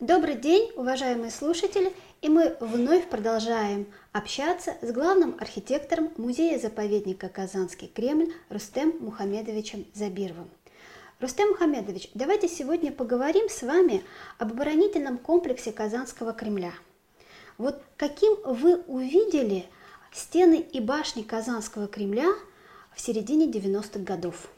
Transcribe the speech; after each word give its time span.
Добрый 0.00 0.36
день, 0.36 0.72
уважаемые 0.76 1.30
слушатели, 1.30 1.92
и 2.22 2.30
мы 2.30 2.56
вновь 2.60 3.10
продолжаем 3.10 3.86
общаться 4.12 4.72
с 4.80 4.90
главным 4.92 5.36
архитектором 5.38 6.10
музея-заповедника 6.16 7.28
Казанский 7.28 7.86
Кремль 7.86 8.32
Рустем 8.48 8.94
Мухамедовичем 9.00 9.84
Забировым. 9.92 10.48
Рустем 11.20 11.50
Мухамедович, 11.50 12.12
давайте 12.14 12.48
сегодня 12.48 12.92
поговорим 12.92 13.50
с 13.50 13.60
вами 13.60 14.02
об 14.38 14.52
оборонительном 14.52 15.18
комплексе 15.18 15.70
Казанского 15.70 16.32
Кремля. 16.32 16.72
Вот 17.58 17.82
каким 17.98 18.38
вы 18.42 18.76
увидели 18.86 19.66
стены 20.12 20.60
и 20.72 20.80
башни 20.80 21.20
Казанского 21.20 21.88
Кремля 21.88 22.32
в 22.96 23.00
середине 23.02 23.50
90-х 23.50 23.98
годов? 23.98 24.48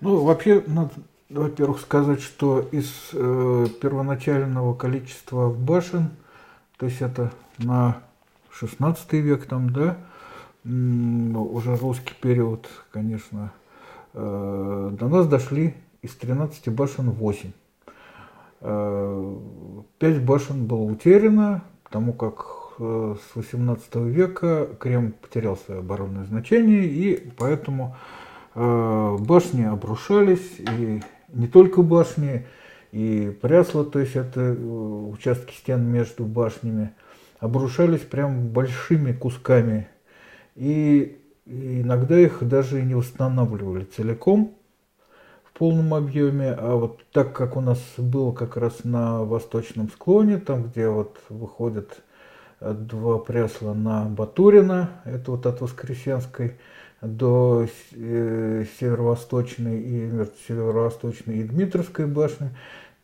Ну, 0.00 0.24
вообще, 0.24 0.64
надо 0.66 0.94
во-первых, 1.28 1.80
сказать, 1.80 2.20
что 2.20 2.60
из 2.60 3.10
э, 3.12 3.66
первоначального 3.80 4.74
количества 4.74 5.50
башен, 5.50 6.10
то 6.76 6.86
есть 6.86 7.00
это 7.00 7.32
на 7.58 7.98
16 8.52 9.12
век 9.14 9.46
там, 9.46 9.70
да, 9.70 9.96
уже 10.64 11.76
русский 11.76 12.14
период, 12.20 12.68
конечно, 12.90 13.52
э, 14.14 14.90
до 14.92 15.08
нас 15.08 15.26
дошли 15.26 15.74
из 16.02 16.14
13 16.14 16.68
башен 16.68 17.10
8. 17.10 17.50
Э, 18.60 19.36
5 19.98 20.24
башен 20.24 20.66
было 20.66 20.82
утеряно, 20.82 21.62
потому 21.84 22.12
как 22.12 22.46
э, 22.78 23.16
с 23.32 23.36
18 23.36 23.96
века 23.96 24.68
Кремль 24.78 25.12
потерял 25.12 25.56
свое 25.56 25.80
оборонное 25.80 26.24
значение, 26.24 26.84
и 26.84 27.30
поэтому 27.36 27.96
э, 28.54 29.16
башни 29.20 29.64
обрушались, 29.64 30.58
и 30.58 31.02
не 31.28 31.46
только 31.46 31.82
башни, 31.82 32.46
и 32.92 33.36
прясла, 33.42 33.84
то 33.84 33.98
есть 33.98 34.16
это 34.16 34.40
э, 34.40 34.54
участки 34.54 35.52
стен 35.54 35.84
между 35.84 36.24
башнями, 36.24 36.92
обрушались 37.40 38.00
прям 38.00 38.48
большими 38.48 39.12
кусками. 39.12 39.88
И 40.54 41.18
иногда 41.44 42.18
их 42.18 42.46
даже 42.46 42.82
не 42.82 42.94
восстанавливали 42.94 43.84
целиком 43.84 44.54
в 45.44 45.58
полном 45.58 45.94
объеме, 45.94 46.52
а 46.52 46.76
вот 46.76 47.00
так 47.12 47.34
как 47.34 47.56
у 47.56 47.60
нас 47.60 47.78
было 47.98 48.32
как 48.32 48.56
раз 48.56 48.84
на 48.84 49.22
восточном 49.22 49.90
склоне, 49.90 50.38
там 50.38 50.64
где 50.64 50.88
вот 50.88 51.20
выходят 51.28 52.02
два 52.60 53.18
прясла 53.18 53.74
на 53.74 54.04
Батурина, 54.04 55.02
это 55.04 55.32
вот 55.32 55.46
от 55.46 55.60
Воскресенской, 55.60 56.58
до 57.00 57.66
э, 57.92 58.64
северо-восточной 58.80 59.80
и 59.80 60.10
северо-восточной 60.46 61.38
и 61.38 61.44
Дмитровской 61.44 62.06
башни, 62.06 62.50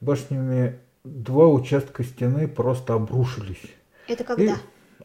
башнями 0.00 0.78
два 1.04 1.48
участка 1.48 2.02
стены 2.04 2.48
просто 2.48 2.94
обрушились. 2.94 3.62
Это 4.08 4.24
когда? 4.24 4.42
И, 4.42 4.56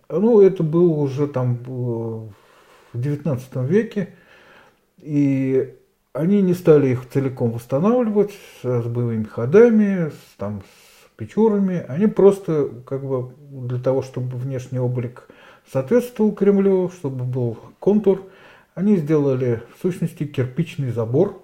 ну, 0.09 0.41
это 0.41 0.63
было 0.63 0.93
уже 0.93 1.27
там 1.27 1.55
э, 1.55 1.67
в 1.67 2.99
XIX 2.99 3.67
веке, 3.67 4.13
и 4.97 5.75
они 6.13 6.41
не 6.41 6.53
стали 6.53 6.89
их 6.89 7.07
целиком 7.09 7.51
восстанавливать 7.51 8.31
с 8.63 8.83
боевыми 8.85 9.25
ходами, 9.25 10.09
с, 10.09 10.37
там, 10.37 10.61
с 10.61 11.17
печурами. 11.17 11.85
Они 11.87 12.07
просто 12.07 12.69
как 12.85 13.03
бы 13.03 13.33
для 13.51 13.79
того, 13.79 14.01
чтобы 14.01 14.37
внешний 14.37 14.79
облик 14.79 15.27
соответствовал 15.71 16.31
Кремлю, 16.31 16.89
чтобы 16.89 17.25
был 17.25 17.57
контур– 17.79 18.23
они 18.77 18.97
сделали 18.97 19.63
в 19.75 19.81
сущности 19.81 20.23
кирпичный 20.23 20.91
забор, 20.91 21.43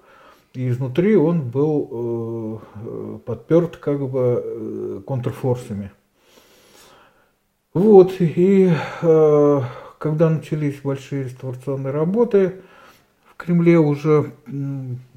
и 0.54 0.70
изнутри 0.70 1.16
он 1.16 1.42
был 1.50 2.62
э, 2.76 3.20
подперт 3.26 3.78
как 3.78 4.08
бы 4.08 4.40
э, 4.44 5.02
контрфорсами. 5.08 5.90
Вот, 7.74 8.14
и 8.20 8.72
э, 9.02 9.62
когда 9.98 10.30
начались 10.30 10.82
большие 10.82 11.24
реставрационные 11.24 11.92
работы 11.92 12.62
в 13.26 13.36
Кремле 13.36 13.80
уже 13.80 14.32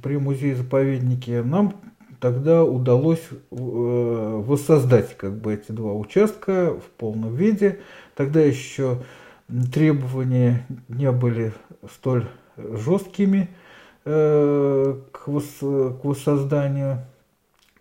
при 0.03 0.17
музее-заповеднике, 0.17 1.43
нам 1.43 1.75
тогда 2.19 2.65
удалось 2.65 3.29
э, 3.31 3.37
воссоздать 3.51 5.19
как 5.19 5.37
бы 5.37 5.53
эти 5.53 5.71
два 5.71 5.93
участка 5.93 6.81
в 6.81 6.89
полном 6.97 7.37
виде. 7.37 7.81
Тогда 8.15 8.41
еще 8.41 9.03
требования 9.71 10.67
не 10.89 11.13
были 11.13 11.53
столь 11.93 12.29
жесткими 12.57 13.49
э, 14.05 15.01
к, 15.13 15.29
воссозданию, 15.29 17.05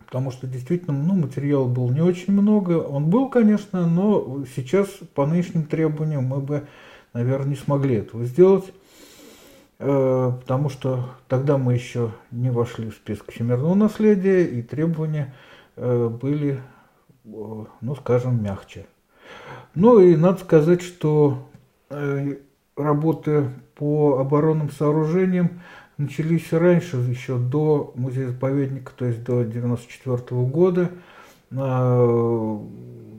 потому 0.04 0.30
что 0.30 0.46
действительно 0.46 0.96
ну, 0.96 1.14
материала 1.14 1.66
было 1.66 1.90
не 1.90 2.00
очень 2.00 2.32
много. 2.32 2.78
Он 2.78 3.08
был, 3.08 3.28
конечно, 3.28 3.86
но 3.86 4.44
сейчас 4.54 4.88
по 5.14 5.26
нынешним 5.26 5.64
требованиям 5.64 6.24
мы 6.24 6.40
бы, 6.40 6.66
наверное, 7.12 7.50
не 7.50 7.56
смогли 7.56 7.96
этого 7.96 8.24
сделать, 8.24 8.72
э, 9.78 10.32
потому 10.40 10.68
что 10.68 11.10
тогда 11.28 11.58
мы 11.58 11.74
еще 11.74 12.12
не 12.30 12.50
вошли 12.50 12.90
в 12.90 12.94
список 12.94 13.32
всемирного 13.32 13.74
наследия, 13.74 14.44
и 14.44 14.62
требования 14.62 15.34
э, 15.76 16.08
были, 16.08 16.60
ну, 17.24 17.96
скажем, 17.98 18.42
мягче. 18.42 18.86
Ну 19.74 20.00
и 20.00 20.16
надо 20.16 20.40
сказать, 20.40 20.80
что 20.80 21.48
работы 22.76 23.50
по 23.76 24.18
оборонным 24.18 24.70
сооружениям 24.70 25.60
начались 25.98 26.52
раньше, 26.52 26.96
еще 26.96 27.38
до 27.38 27.92
музея-заповедника, 27.94 28.92
то 28.96 29.04
есть 29.06 29.22
до 29.22 29.40
1994 29.40 30.42
года. 30.42 30.90
А, 31.56 32.60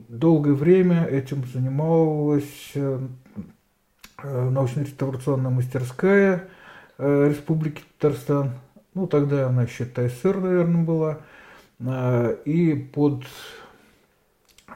долгое 0.08 0.54
время 0.54 1.04
этим 1.04 1.44
занималась 1.52 2.72
э, 2.74 2.98
научно-реставрационная 4.22 5.50
мастерская 5.50 6.48
э, 6.98 7.28
Республики 7.28 7.82
Татарстан. 7.98 8.52
Ну, 8.94 9.06
тогда 9.06 9.48
она 9.48 9.62
еще 9.62 9.84
ТССР, 9.84 10.36
наверное, 10.38 10.82
была. 10.82 11.18
А, 11.80 12.32
и 12.44 12.74
под 12.74 13.24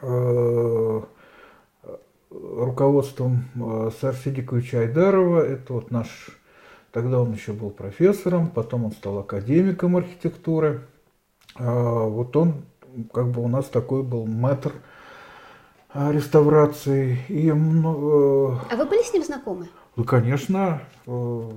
э, 0.00 1.00
руководством 2.32 3.44
э, 3.54 3.90
Сар 4.00 4.14
Сидиковича 4.14 4.80
Айдарова, 4.80 5.40
это 5.40 5.74
вот 5.74 5.90
наш, 5.90 6.08
тогда 6.90 7.20
он 7.20 7.32
еще 7.32 7.52
был 7.52 7.70
профессором, 7.70 8.48
потом 8.48 8.84
он 8.84 8.92
стал 8.92 9.18
академиком 9.18 9.96
архитектуры. 9.96 10.82
А, 11.56 12.06
вот 12.06 12.36
он, 12.36 12.62
как 13.12 13.28
бы 13.28 13.42
у 13.42 13.48
нас 13.48 13.66
такой 13.66 14.02
был 14.02 14.26
мэтр 14.26 14.72
реставрации. 15.94 17.18
И, 17.28 17.48
э, 17.48 17.52
а 17.52 18.76
вы 18.76 18.84
были 18.86 19.02
с 19.02 19.12
ним 19.12 19.24
знакомы? 19.24 19.68
Ну, 19.96 20.04
конечно, 20.04 20.82
э, 21.06 21.50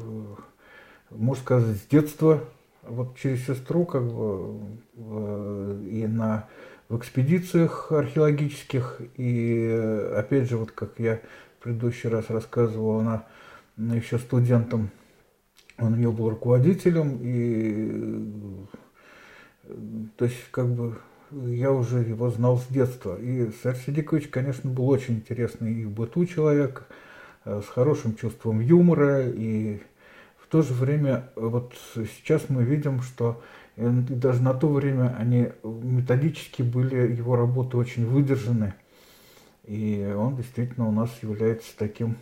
можно 1.11 1.43
сказать, 1.43 1.77
с 1.77 1.87
детства, 1.87 2.41
вот 2.83 3.17
через 3.17 3.45
сестру, 3.45 3.85
как 3.85 4.03
бы, 4.03 4.59
и 5.89 6.05
на 6.07 6.47
в 6.89 6.97
экспедициях 6.97 7.91
археологических. 7.91 9.01
И 9.17 9.67
опять 10.15 10.49
же, 10.49 10.57
вот 10.57 10.71
как 10.71 10.99
я 10.99 11.21
в 11.59 11.63
предыдущий 11.63 12.09
раз 12.09 12.29
рассказывал, 12.29 12.99
она 12.99 13.25
еще 13.77 14.19
студентом, 14.19 14.89
он 15.77 15.93
у 15.93 15.95
нее 15.97 16.11
был 16.11 16.29
руководителем, 16.29 17.19
и 17.21 18.25
то 20.17 20.25
есть 20.25 20.37
как 20.51 20.67
бы 20.67 20.97
я 21.31 21.71
уже 21.71 21.99
его 21.99 22.29
знал 22.29 22.57
с 22.57 22.67
детства. 22.67 23.17
И 23.19 23.49
Сэр 23.63 23.75
Сидикович, 23.75 24.29
конечно, 24.29 24.69
был 24.69 24.87
очень 24.89 25.15
интересный 25.15 25.73
и 25.73 25.85
в 25.85 25.91
быту 25.91 26.25
человек, 26.25 26.87
э, 27.43 27.61
с 27.65 27.67
хорошим 27.67 28.15
чувством 28.15 28.59
юмора, 28.59 29.27
и 29.27 29.81
в 30.37 30.47
то 30.47 30.61
же 30.61 30.73
время 30.73 31.29
вот 31.35 31.73
сейчас 31.95 32.43
мы 32.49 32.63
видим, 32.63 33.01
что 33.01 33.41
и 33.77 33.81
даже 33.83 34.41
на 34.41 34.53
то 34.53 34.67
время 34.69 35.15
они 35.17 35.51
методически 35.63 36.61
были, 36.61 37.13
его 37.13 37.35
работы 37.35 37.77
очень 37.77 38.05
выдержаны. 38.05 38.73
И 39.65 40.13
он 40.15 40.35
действительно 40.37 40.87
у 40.87 40.91
нас 40.91 41.09
является 41.21 41.75
таким 41.77 42.17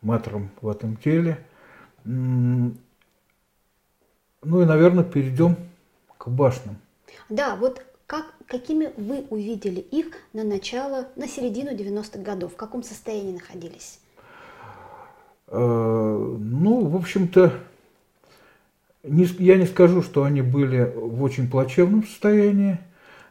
мэтром 0.00 0.50
в 0.60 0.68
этом 0.68 0.96
деле. 1.04 1.38
Ну 2.04 2.74
и, 4.42 4.64
наверное, 4.64 5.04
перейдем 5.04 5.56
к 6.16 6.28
башням. 6.28 6.76
Да, 7.28 7.56
вот 7.56 7.84
как, 8.06 8.34
какими 8.46 8.92
вы 8.96 9.26
увидели 9.30 9.80
их 9.80 10.12
на 10.32 10.44
начало, 10.44 11.08
на 11.16 11.26
середину 11.26 11.72
90-х 11.72 12.20
годов? 12.20 12.52
В 12.52 12.56
каком 12.56 12.82
состоянии 12.82 13.32
находились? 13.32 14.00
Э, 15.48 15.56
ну, 15.58 16.86
в 16.86 16.96
общем-то, 16.96 17.52
не, 19.04 19.24
я 19.38 19.56
не 19.56 19.66
скажу, 19.66 20.02
что 20.02 20.24
они 20.24 20.42
были 20.42 20.92
в 20.94 21.22
очень 21.22 21.48
плачевном 21.48 22.04
состоянии. 22.06 22.78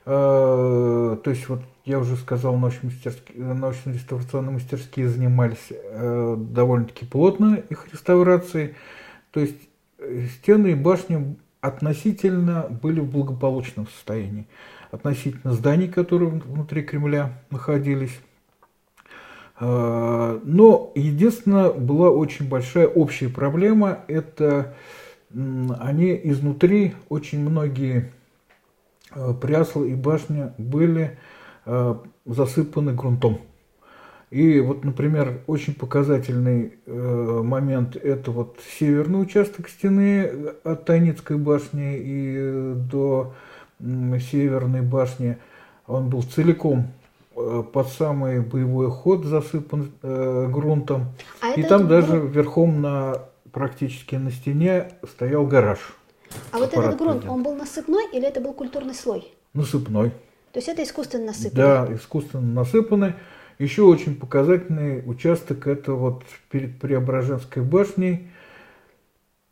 Э, 0.05 1.17
то 1.23 1.29
есть, 1.29 1.49
вот 1.49 1.61
я 1.85 1.99
уже 1.99 2.15
сказал, 2.15 2.55
научно-реставрационные 2.55 4.53
мастерские 4.53 5.07
занимались 5.07 5.67
э, 5.71 6.35
довольно-таки 6.37 7.05
плотно 7.05 7.55
их 7.69 7.87
реставрацией. 7.91 8.75
То 9.31 9.39
есть, 9.39 9.57
э, 9.97 10.27
стены 10.39 10.71
и 10.71 10.75
башни 10.75 11.37
относительно 11.61 12.67
были 12.69 12.99
в 12.99 13.09
благополучном 13.09 13.87
состоянии. 13.87 14.45
Относительно 14.91 15.53
зданий, 15.53 15.87
которые 15.87 16.29
внутри 16.29 16.83
Кремля 16.83 17.41
находились. 17.49 18.15
Но 19.59 20.91
единственное, 20.95 21.71
была 21.71 22.09
очень 22.09 22.49
большая 22.49 22.87
общая 22.87 23.29
проблема, 23.29 23.99
это 24.07 24.73
они 25.33 26.19
изнутри, 26.23 26.93
очень 27.09 27.39
многие 27.39 28.11
а, 29.11 29.33
прясла 29.33 29.85
и 29.85 29.95
башни 29.95 30.51
были 30.57 31.17
а, 31.65 32.01
засыпаны 32.25 32.93
грунтом. 32.93 33.39
И 34.33 34.59
вот, 34.61 34.83
например, 34.83 35.41
очень 35.45 35.75
показательный 35.75 36.73
э, 36.87 37.41
момент– 37.43 37.95
это 38.03 38.31
вот 38.31 38.57
северный 38.79 39.21
участок 39.21 39.69
стены 39.69 40.27
от 40.63 40.85
Тайницкой 40.85 41.37
башни 41.37 41.97
и 41.97 42.35
э, 42.39 42.73
до 42.75 43.35
э, 43.79 44.19
Северной 44.31 44.81
башни. 44.81 45.37
Он 45.85 46.09
был 46.09 46.23
целиком 46.23 46.87
э, 47.35 47.63
под 47.71 47.89
самый 47.89 48.39
боевой 48.39 48.89
ход 48.89 49.23
засыпан 49.23 49.91
э, 50.01 50.49
грунтом. 50.51 51.11
А 51.39 51.51
и 51.51 51.61
там 51.61 51.87
даже 51.87 52.17
грунт... 52.17 52.35
верхом 52.35 52.81
на 52.81 53.19
практически 53.53 54.15
на 54.15 54.31
стене 54.31 54.89
стоял 55.07 55.47
гараж. 55.47 55.79
А 56.51 56.57
вот 56.57 56.73
этот 56.73 56.97
грунт, 56.97 57.25
он 57.25 57.43
был 57.43 57.55
насыпной 57.55 58.09
или 58.11 58.27
это 58.27 58.41
был 58.41 58.53
культурный 58.53 58.95
слой? 58.95 59.31
Насыпной. 59.53 60.09
То 60.51 60.57
есть 60.57 60.67
это 60.67 60.83
искусственно 60.83 61.27
насыпанный? 61.27 61.55
Да, 61.55 61.87
искусственно 61.93 62.53
насыпанный. 62.53 63.13
Еще 63.59 63.83
очень 63.83 64.15
показательный 64.15 65.03
участок 65.05 65.67
это 65.67 65.93
вот 65.93 66.23
перед 66.49 66.79
Преображенской 66.79 67.61
башней. 67.61 68.27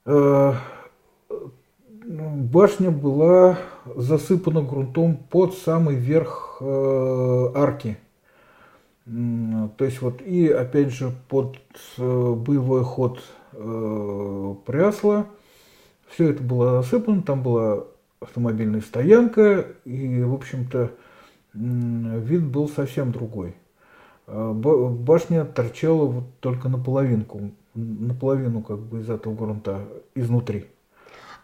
Э, 0.06 0.54
башня 2.04 2.90
была 2.90 3.60
засыпана 3.96 4.64
грунтом 4.64 5.18
под 5.18 5.56
самый 5.56 5.96
верх 5.96 6.58
э, 6.62 7.52
арки. 7.56 7.98
То 9.06 9.86
есть 9.86 10.02
вот 10.02 10.22
и 10.22 10.48
опять 10.50 10.92
же 10.92 11.12
под 11.30 11.58
э, 11.98 12.34
боевой 12.34 12.84
ход 12.84 13.22
Прясла. 13.52 15.28
Все 16.10 16.30
это 16.30 16.44
было 16.44 16.82
засыпано, 16.82 17.22
там 17.22 17.42
была 17.42 17.86
автомобильная 18.20 18.82
стоянка, 18.82 19.66
и, 19.86 20.22
в 20.24 20.34
общем-то, 20.34 20.92
вид 21.54 22.44
был 22.46 22.70
совсем 22.70 23.12
другой. 23.12 23.56
А, 24.28 24.54
башня 24.54 25.46
торчала 25.46 26.06
вот 26.06 26.24
только 26.40 26.70
наполовинку, 26.70 27.52
наполовину 27.74 28.62
как 28.62 28.80
бы 28.80 29.02
из 29.02 29.10
этого 29.10 29.36
грунта, 29.36 29.82
изнутри. 30.16 30.68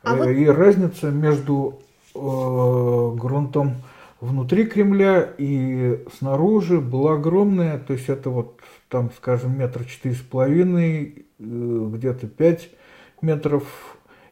А 0.03 0.15
вот... 0.15 0.27
И 0.27 0.45
разница 0.45 1.10
между 1.10 1.80
э, 2.13 2.19
грунтом 2.19 3.75
внутри 4.19 4.65
Кремля 4.65 5.33
и 5.37 6.03
снаружи 6.17 6.79
была 6.79 7.13
огромная, 7.13 7.79
то 7.79 7.93
есть 7.93 8.09
это 8.09 8.29
вот 8.29 8.59
там, 8.89 9.11
скажем, 9.15 9.57
метр 9.57 9.85
четыре 9.85 10.15
с 10.15 10.21
половиной, 10.21 11.25
э, 11.39 11.89
где-то 11.93 12.27
пять 12.27 12.69
метров. 13.21 13.63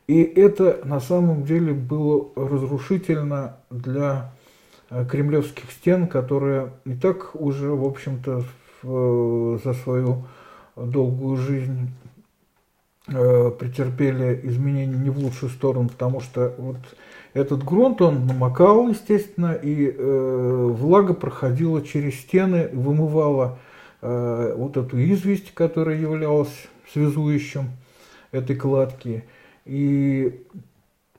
И 0.07 0.21
это 0.21 0.81
на 0.85 0.99
самом 0.99 1.43
деле 1.43 1.73
было 1.73 2.29
разрушительно 2.35 3.57
для 3.69 4.31
Э, 4.91 5.03
кремлевских 5.03 5.71
стен, 5.71 6.07
которые 6.07 6.71
и 6.85 6.93
так 6.93 7.35
уже, 7.35 7.71
в 7.71 7.83
общем-то, 7.85 8.43
э, 8.83 9.57
за 9.63 9.73
свою 9.73 10.25
долгую 10.75 11.37
жизнь 11.37 11.89
претерпели 13.07 14.41
изменения 14.45 14.97
не 14.97 15.11
в 15.11 15.19
лучшую 15.19 15.51
сторону, 15.51 15.89
потому 15.89 16.21
что 16.21 16.55
вот 16.57 16.77
этот 17.35 17.65
грунт, 17.65 18.01
он 18.01 18.25
намокал, 18.25 18.87
естественно, 18.87 19.53
и 19.53 19.93
э, 19.95 20.67
влага 20.71 21.13
проходила 21.13 21.81
через 21.81 22.15
стены, 22.21 22.69
вымывала 22.71 23.59
э, 24.01 24.55
вот 24.57 24.77
эту 24.77 24.97
известь, 25.03 25.53
которая 25.53 25.99
являлась 25.99 26.67
связующим 26.93 27.71
этой 28.31 28.55
кладки. 28.55 29.25
И 29.65 30.45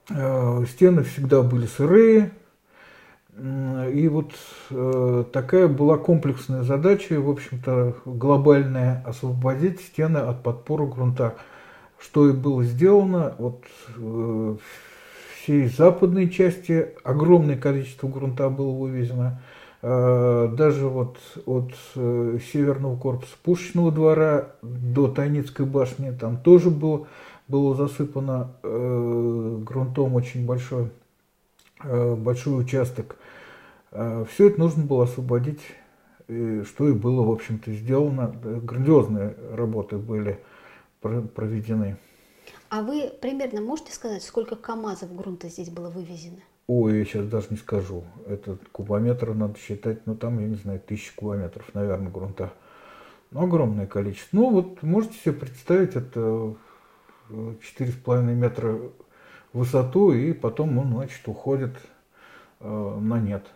э, 0.08 0.64
стены 0.66 1.02
всегда 1.04 1.42
были 1.42 1.66
сырые, 1.66 2.32
и 3.38 4.08
вот 4.10 4.32
э, 4.70 5.24
такая 5.30 5.68
была 5.68 5.98
комплексная 5.98 6.62
задача, 6.62 7.20
в 7.20 7.28
общем-то, 7.28 7.96
глобальная, 8.06 9.02
освободить 9.04 9.82
стены 9.82 10.16
от 10.16 10.42
подпора 10.42 10.86
грунта. 10.86 11.34
Что 11.98 12.30
и 12.30 12.32
было 12.32 12.64
сделано, 12.64 13.34
вот 13.38 13.64
э, 13.98 14.56
всей 15.46 15.69
западной 15.69 16.28
части 16.28 16.88
огромное 17.04 17.56
количество 17.56 18.08
грунта 18.08 18.50
было 18.50 18.72
вывезено. 18.72 19.40
Э, 19.81 20.52
даже 20.52 20.88
вот 20.88 21.19
от 21.46 21.72
э, 21.94 22.38
северного 22.52 22.96
корпуса 22.96 23.37
пушечного 23.44 23.93
двора 23.93 24.48
до 24.60 25.06
Тайницкой 25.06 25.66
башни 25.66 26.10
там 26.10 26.38
тоже 26.38 26.70
было, 26.70 27.06
было 27.46 27.76
засыпано 27.76 28.54
э, 28.64 29.58
грунтом 29.64 30.14
очень 30.14 30.44
большой, 30.44 30.90
э, 31.84 32.14
большой 32.16 32.60
участок. 32.60 33.14
А, 33.92 34.25
Все 34.25 34.49
это 34.49 34.58
нужно 34.58 34.82
было 34.84 35.04
освободить, 35.04 35.60
что 36.26 36.88
и 36.88 36.92
было, 36.92 37.22
в 37.22 37.31
общем-то, 37.31 37.70
сделано. 37.70 38.34
Грандиозные 38.42 39.37
работы 39.52 39.96
были 39.96 40.40
проведены. 41.00 41.99
А 42.68 42.82
вы 42.82 43.12
примерно 43.20 43.60
можете 43.60 43.92
сказать, 43.92 44.22
сколько 44.22 44.56
КАМАЗов 44.56 45.14
грунта 45.14 45.48
здесь 45.48 45.70
было 45.70 45.88
вывезено? 45.88 46.40
Ой, 46.66 46.98
я 46.98 47.04
сейчас 47.04 47.26
даже 47.26 47.46
не 47.50 47.56
скажу. 47.56 48.04
Это 48.26 48.58
кубометры 48.72 49.34
надо 49.34 49.56
считать, 49.58 50.04
ну 50.06 50.16
там, 50.16 50.40
я 50.40 50.48
не 50.48 50.56
знаю, 50.56 50.80
тысячи 50.80 51.14
кубометров, 51.14 51.72
наверное, 51.74 52.10
грунта. 52.10 52.52
Ну, 53.30 53.44
огромное 53.44 53.86
количество. 53.86 54.36
Ну, 54.36 54.50
вот 54.50 54.82
можете 54.82 55.16
себе 55.18 55.32
представить, 55.32 55.94
это 55.94 56.56
4,5 57.28 58.22
метра 58.34 58.72
в 58.72 59.58
высоту, 59.58 60.12
и 60.12 60.32
потом 60.32 60.78
он, 60.78 60.92
значит, 60.92 61.26
уходит 61.28 61.76
э, 62.60 62.98
на 63.00 63.20
нет. 63.20 63.46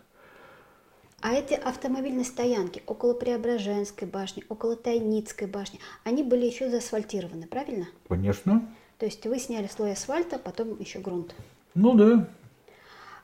А 1.21 1.35
эти 1.35 1.55
автомобильные 1.55 2.25
стоянки 2.25 2.83
около 2.87 3.13
Преображенской 3.13 4.09
башни, 4.09 4.45
около 4.49 4.75
Тайницкой 4.77 5.49
башни, 5.49 5.79
они 6.03 6.23
были 6.23 6.47
еще 6.47 6.71
заасфальтированы, 6.71 7.47
правильно? 7.47 7.89
Конечно. 8.09 8.69
То 9.01 9.07
есть 9.07 9.27
вы 9.27 9.39
сняли 9.39 9.67
слой 9.67 9.93
асфальта, 9.93 10.39
потом 10.39 10.79
еще 10.79 10.99
грунт. 10.99 11.35
Ну 11.75 11.95
да. 11.95 12.29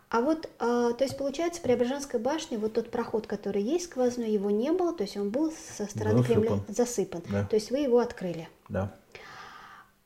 А 0.08 0.23
вот, 0.23 0.46
э, 0.46 0.49
то 0.58 1.05
есть 1.05 1.19
получается, 1.19 1.61
Преображенская 1.61 2.19
башня, 2.19 2.58
вот 2.58 2.73
тот 2.73 2.90
проход, 2.90 3.26
который 3.26 3.62
есть 3.62 3.84
сквозной, 3.84 4.31
его 4.31 4.50
не 4.50 4.72
было, 4.72 4.94
то 4.94 5.03
есть 5.03 5.19
он 5.19 5.29
был 5.29 5.53
со 5.53 5.84
стороны 5.84 6.22
засыпан. 6.22 6.43
Кремля 6.43 6.65
засыпан. 6.69 7.22
Да. 7.31 7.44
То 7.44 7.56
есть 7.56 7.70
вы 7.70 7.81
его 7.81 7.98
открыли. 7.98 8.48
Да. 8.70 8.94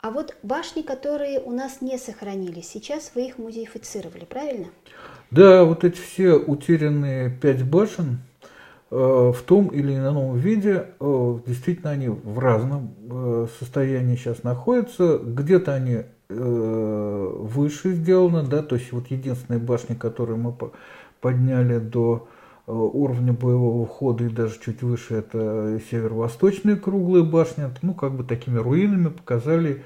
А 0.01 0.11
вот 0.11 0.35
башни, 0.43 0.81
которые 0.81 1.39
у 1.39 1.51
нас 1.51 1.79
не 1.79 1.97
сохранились, 1.97 2.67
сейчас 2.67 3.13
вы 3.15 3.27
их 3.27 3.37
музеифицировали, 3.37 4.25
правильно? 4.25 4.67
Да, 5.29 5.63
вот 5.63 5.85
эти 5.85 5.99
все 6.01 6.33
утерянные 6.33 7.29
пять 7.29 7.63
башен 7.63 8.19
в 8.95 9.37
том 9.45 9.67
или 9.67 9.95
ином 9.95 10.35
виде, 10.35 10.87
э, 10.99 11.39
действительно 11.47 11.91
они 11.91 12.09
в 12.09 12.39
разном 12.39 12.93
э, 13.09 13.47
состоянии 13.59 14.15
сейчас 14.15 14.43
находятся. 14.43 15.17
Где-то 15.17 15.73
они 15.73 16.01
э, 16.29 17.33
выше 17.39 17.93
сделаны, 17.93 18.43
да, 18.43 18.61
то 18.61 18.75
есть 18.75 18.91
вот 18.91 19.07
единственная 19.07 19.59
башня, 19.59 19.95
которую 19.95 20.37
мы 20.39 20.53
подняли 21.21 21.79
до 21.79 22.27
э, 22.67 22.71
уровня 22.71 23.33
боевого 23.33 23.87
хода 23.87 24.25
и 24.25 24.29
даже 24.29 24.59
чуть 24.59 24.83
выше, 24.83 25.15
это 25.15 25.79
северо-восточная 25.89 26.75
круглая 26.75 27.23
башня, 27.23 27.71
ну, 27.81 27.93
как 27.93 28.13
бы 28.13 28.23
такими 28.23 28.57
руинами 28.57 29.07
показали 29.07 29.83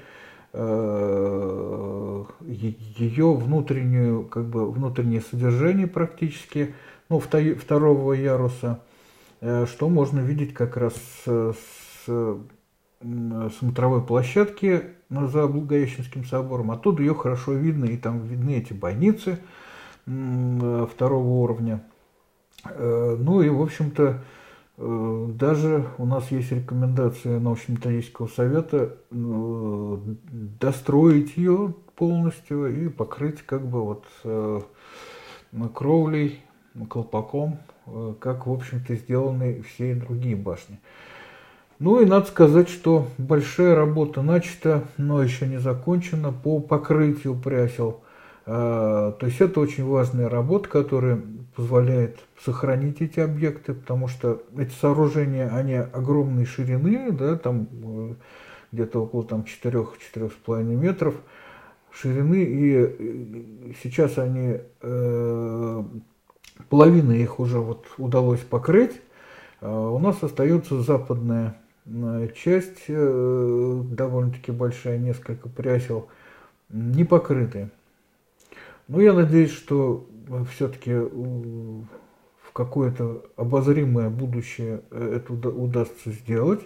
Э, 0.58 2.24
ее 2.40 3.34
внутреннюю, 3.34 4.24
как 4.24 4.46
бы 4.46 4.70
внутреннее 4.72 5.20
содержание 5.20 5.86
практически, 5.86 6.74
ну, 7.10 7.20
второго 7.20 8.14
яруса, 8.14 8.80
э, 8.80 8.85
что 9.66 9.88
можно 9.88 10.20
видеть 10.20 10.54
как 10.54 10.76
раз 10.76 10.94
с, 11.24 11.54
с 12.06 12.38
смотровой 13.58 14.02
площадки 14.02 14.82
за 15.10 15.46
Благовещенским 15.46 16.24
собором. 16.24 16.70
Оттуда 16.70 17.02
ее 17.02 17.14
хорошо 17.14 17.52
видно, 17.52 17.84
и 17.84 17.96
там 17.96 18.26
видны 18.26 18.56
эти 18.56 18.72
бойницы 18.72 19.38
второго 20.04 21.28
уровня. 21.28 21.84
Э, 22.64 23.16
ну 23.18 23.42
и, 23.42 23.48
в 23.48 23.60
общем-то, 23.60 24.22
Э, 24.78 25.26
даже 25.30 25.86
у 25.98 26.04
нас 26.04 26.30
есть 26.30 26.52
рекомендация 26.52 27.40
научно-методического 27.40 28.26
совета 28.26 28.96
э, 29.10 29.98
достроить 30.60 31.36
ее 31.36 31.74
полностью 31.94 32.66
и 32.66 32.88
покрыть 32.88 33.42
как 33.42 33.66
бы 33.66 33.82
вот 33.82 34.04
э, 34.24 34.60
кровлей, 35.74 36.42
колпаком, 36.90 37.58
как, 38.20 38.46
в 38.46 38.52
общем-то, 38.52 38.94
сделаны 38.96 39.62
все 39.62 39.94
другие 39.94 40.36
башни. 40.36 40.78
Ну 41.78 42.00
и 42.00 42.06
надо 42.06 42.26
сказать, 42.26 42.68
что 42.68 43.08
большая 43.18 43.74
работа 43.74 44.22
начата, 44.22 44.84
но 44.96 45.22
еще 45.22 45.46
не 45.46 45.58
закончена 45.58 46.32
по 46.32 46.58
покрытию 46.60 47.34
прясел. 47.34 48.00
То 48.46 49.18
есть 49.20 49.40
это 49.40 49.60
очень 49.60 49.84
важная 49.84 50.28
работа, 50.28 50.68
которая 50.68 51.20
позволяет 51.54 52.18
сохранить 52.42 53.02
эти 53.02 53.20
объекты, 53.20 53.74
потому 53.74 54.08
что 54.08 54.42
эти 54.56 54.72
сооружения, 54.72 55.48
они 55.48 55.74
огромной 55.74 56.46
ширины, 56.46 57.10
да, 57.10 57.36
там 57.36 58.16
где-то 58.72 59.02
около 59.02 59.24
там, 59.24 59.44
4-4,5 59.64 60.62
метров 60.64 61.14
ширины, 61.92 62.44
и 62.44 63.74
сейчас 63.82 64.18
они, 64.18 64.60
э, 64.82 65.84
половина 66.68 67.12
их 67.12 67.40
уже 67.40 67.58
вот 67.58 67.86
удалось 67.98 68.40
покрыть, 68.40 69.00
а 69.60 69.90
у 69.90 69.98
нас 69.98 70.22
остается 70.22 70.80
западная 70.80 71.56
э, 71.86 72.28
часть, 72.36 72.84
э, 72.88 73.82
довольно-таки 73.90 74.52
большая, 74.52 74.98
несколько 74.98 75.48
прясел, 75.48 76.08
не 76.68 77.04
покрытые. 77.04 77.70
Но 78.88 79.00
я 79.00 79.12
надеюсь, 79.12 79.52
что 79.52 80.06
все-таки 80.52 80.92
в 80.92 82.52
какое-то 82.52 83.24
обозримое 83.36 84.10
будущее 84.10 84.82
это 84.90 85.32
удастся 85.32 86.10
сделать. 86.10 86.60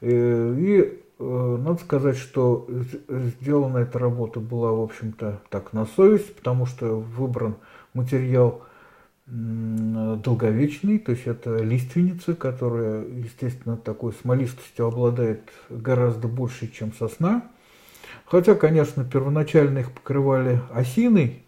И 0.00 1.02
Э, 1.24 1.56
надо 1.56 1.80
сказать, 1.80 2.16
что 2.16 2.66
сделана 3.08 3.78
эта 3.78 3.98
работа 3.98 4.40
была, 4.40 4.72
в 4.72 4.80
общем-то, 4.80 5.40
так 5.50 5.72
на 5.72 5.86
совесть, 5.86 6.34
потому 6.34 6.66
что 6.66 6.98
выбран 6.98 7.56
материал 7.94 8.62
долговечный, 9.32 10.98
то 10.98 11.12
есть 11.12 11.26
это 11.26 11.56
лиственница, 11.56 12.34
которая, 12.34 13.02
естественно, 13.06 13.78
такой 13.78 14.12
смолистостью 14.12 14.86
обладает 14.86 15.40
гораздо 15.70 16.28
больше, 16.28 16.70
чем 16.70 16.92
сосна. 16.92 17.50
Хотя, 18.26 18.54
конечно, 18.54 19.04
первоначально 19.04 19.78
их 19.78 19.92
покрывали 19.92 20.60
осиной, 20.74 21.44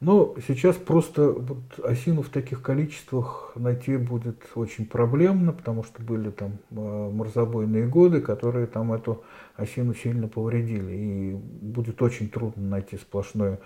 но 0.00 0.34
сейчас 0.46 0.74
просто 0.76 1.30
вот 1.30 1.58
осину 1.84 2.22
в 2.22 2.28
таких 2.28 2.60
количествах 2.60 3.52
найти 3.54 3.96
будет 3.96 4.44
очень 4.56 4.86
проблемно, 4.86 5.52
потому 5.52 5.84
что 5.84 6.02
были 6.02 6.30
там 6.30 6.58
э, 6.70 6.74
морзобойные 6.74 7.86
годы, 7.86 8.20
которые 8.20 8.66
там 8.66 8.92
эту 8.92 9.22
осину 9.56 9.94
сильно 9.94 10.26
повредили. 10.26 10.92
И 10.92 11.32
будет 11.34 12.00
очень 12.02 12.28
трудно 12.28 12.68
найти 12.68 12.96
сплошную 12.96 13.58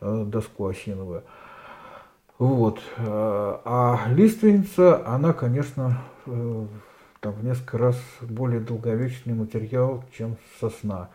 э, 0.00 0.24
доску 0.26 0.66
осиновую. 0.66 1.24
Вот. 2.38 2.80
Э, 2.96 3.58
а 3.64 4.06
лиственница, 4.10 5.06
она, 5.06 5.32
конечно, 5.32 6.02
там 6.24 7.32
в 7.32 7.44
несколько 7.44 7.78
раз 7.78 8.00
более 8.20 8.60
долговечный 8.60 9.34
материал, 9.34 10.04
чем 10.16 10.36
сосна. 10.60 11.10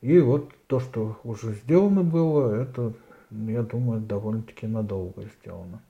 И 0.00 0.18
вот 0.18 0.52
то, 0.66 0.80
что 0.80 1.18
уже 1.24 1.54
сделано 1.54 2.02
было, 2.02 2.54
это 2.54 2.92
я 3.30 3.62
думаю, 3.62 4.00
довольно-таки 4.00 4.66
надолго 4.66 5.22
сделано. 5.40 5.80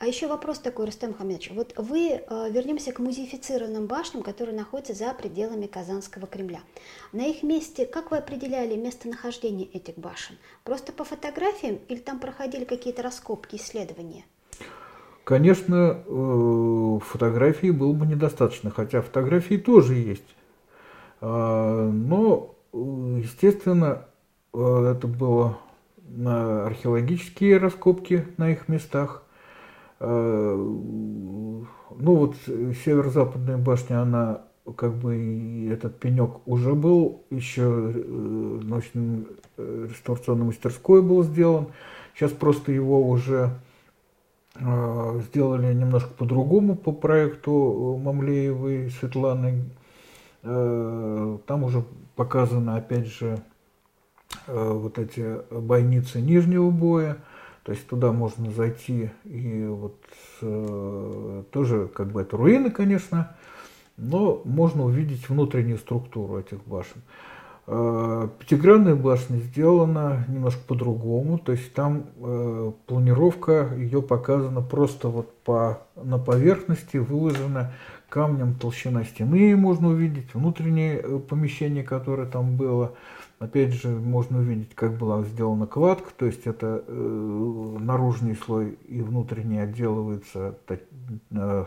А 0.00 0.06
еще 0.06 0.28
вопрос 0.28 0.60
такой, 0.60 0.86
Рустем 0.86 1.12
Хамедович. 1.12 1.50
Вот 1.54 1.74
вы, 1.76 2.10
э, 2.10 2.50
вернемся 2.50 2.92
к 2.92 3.00
музеифицированным 3.00 3.86
башням, 3.86 4.22
которые 4.22 4.56
находятся 4.56 4.94
за 4.94 5.12
пределами 5.12 5.66
Казанского 5.66 6.28
Кремля. 6.28 6.60
На 7.12 7.26
их 7.26 7.42
месте, 7.42 7.84
как 7.84 8.12
вы 8.12 8.18
определяли 8.18 8.76
местонахождение 8.76 9.66
этих 9.66 9.96
башен? 9.96 10.36
Просто 10.62 10.92
по 10.92 11.02
фотографиям 11.02 11.80
или 11.88 11.98
там 11.98 12.20
проходили 12.20 12.64
какие-то 12.64 13.02
раскопки, 13.02 13.56
исследования? 13.56 14.24
Конечно, 15.24 16.04
э, 16.06 16.98
фотографий 17.04 17.72
было 17.72 17.92
бы 17.92 18.06
недостаточно, 18.06 18.70
хотя 18.70 19.02
фотографии 19.02 19.56
тоже 19.56 19.94
есть. 19.94 20.36
А, 21.20 21.90
но, 21.90 22.54
э, 22.72 22.76
естественно, 23.24 24.04
это 24.54 25.06
было 25.06 25.58
археологические 26.08 27.58
раскопки 27.58 28.26
на 28.38 28.50
их 28.50 28.68
местах. 28.68 29.24
Э, 30.00 30.54
ну 30.56 32.14
вот 32.14 32.36
северо-западная 32.46 33.56
башня, 33.58 34.02
она 34.02 34.42
как 34.76 34.94
бы 34.94 35.68
этот 35.72 35.98
пенек 35.98 36.46
уже 36.46 36.74
был, 36.74 37.22
еще 37.30 37.62
э, 37.62 38.60
научной 38.62 39.26
э, 39.56 39.88
реставрационной 39.90 40.46
мастерской 40.46 41.02
был 41.02 41.22
сделан. 41.24 41.68
Сейчас 42.14 42.32
просто 42.32 42.72
его 42.72 43.08
уже 43.08 43.50
сделали 44.60 45.72
немножко 45.72 46.10
по-другому 46.14 46.74
по 46.74 46.90
проекту 46.90 48.00
Мамлеевой 48.02 48.90
Светланы. 48.90 49.66
Там 50.42 51.62
уже 51.62 51.84
показано, 52.16 52.74
опять 52.74 53.06
же, 53.06 53.38
вот 54.48 54.98
эти 54.98 55.38
бойницы 55.52 56.20
нижнего 56.20 56.70
боя, 56.70 57.18
то 57.68 57.72
есть 57.72 57.86
туда 57.86 58.12
можно 58.12 58.50
зайти 58.50 59.10
и 59.24 59.66
вот 59.68 59.94
э, 60.40 61.42
тоже 61.50 61.90
как 61.94 62.12
бы 62.12 62.22
это 62.22 62.34
руины, 62.34 62.70
конечно, 62.70 63.36
но 63.98 64.40
можно 64.46 64.86
увидеть 64.86 65.28
внутреннюю 65.28 65.76
структуру 65.76 66.38
этих 66.38 66.64
башен. 66.64 67.02
Э, 67.66 68.26
пятигранная 68.38 68.94
башня 68.94 69.36
сделана 69.36 70.24
немножко 70.28 70.62
по-другому, 70.66 71.38
то 71.38 71.52
есть 71.52 71.74
там 71.74 72.06
э, 72.16 72.72
планировка 72.86 73.68
ее 73.76 74.00
показана 74.00 74.62
просто 74.62 75.08
вот 75.08 75.30
по, 75.42 75.82
на 75.94 76.16
поверхности, 76.16 76.96
выложена 76.96 77.74
камнем 78.08 78.54
толщина 78.54 79.04
стены, 79.04 79.54
можно 79.56 79.88
увидеть 79.88 80.32
внутреннее 80.32 81.02
э, 81.02 81.18
помещение, 81.18 81.84
которое 81.84 82.26
там 82.26 82.56
было. 82.56 82.94
Опять 83.38 83.72
же, 83.72 83.88
можно 83.88 84.38
увидеть, 84.38 84.74
как 84.74 84.98
была 84.98 85.22
сделана 85.22 85.66
кладка, 85.68 86.10
то 86.16 86.26
есть 86.26 86.46
это 86.46 86.82
э, 86.86 87.76
наружный 87.78 88.34
слой 88.34 88.76
и 88.88 89.00
внутренний 89.00 89.60
отделывается 89.60 90.58
э, 91.30 91.64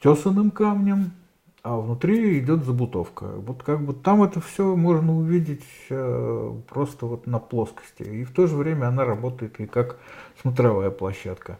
тесаным 0.00 0.50
камнем, 0.50 1.12
а 1.62 1.76
внутри 1.76 2.38
идет 2.38 2.64
забутовка. 2.64 3.24
Вот 3.24 3.62
как 3.62 3.82
бы 3.82 3.92
там 3.92 4.22
это 4.22 4.40
все 4.40 4.76
можно 4.76 5.14
увидеть 5.14 5.64
э, 5.90 6.52
просто 6.68 7.04
вот 7.04 7.26
на 7.26 7.38
плоскости. 7.38 8.02
И 8.02 8.24
в 8.24 8.32
то 8.32 8.46
же 8.46 8.56
время 8.56 8.88
она 8.88 9.04
работает 9.04 9.60
и 9.60 9.66
как 9.66 9.98
смотровая 10.40 10.90
площадка. 10.90 11.58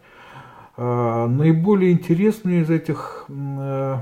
Э, 0.75 1.27
наиболее 1.27 1.91
интересные 1.91 2.61
из 2.61 2.69
этих 2.71 3.25
э, 3.29 3.97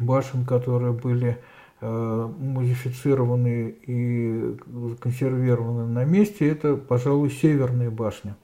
башен, 0.00 0.44
которые 0.44 0.92
были 0.92 1.38
модифицированы 1.80 3.76
и 3.86 4.56
консервированы 5.00 5.86
на 5.86 6.04
месте, 6.04 6.48
это, 6.48 6.76
пожалуй, 6.76 7.30
Северная 7.30 7.90
башня. 7.90 8.36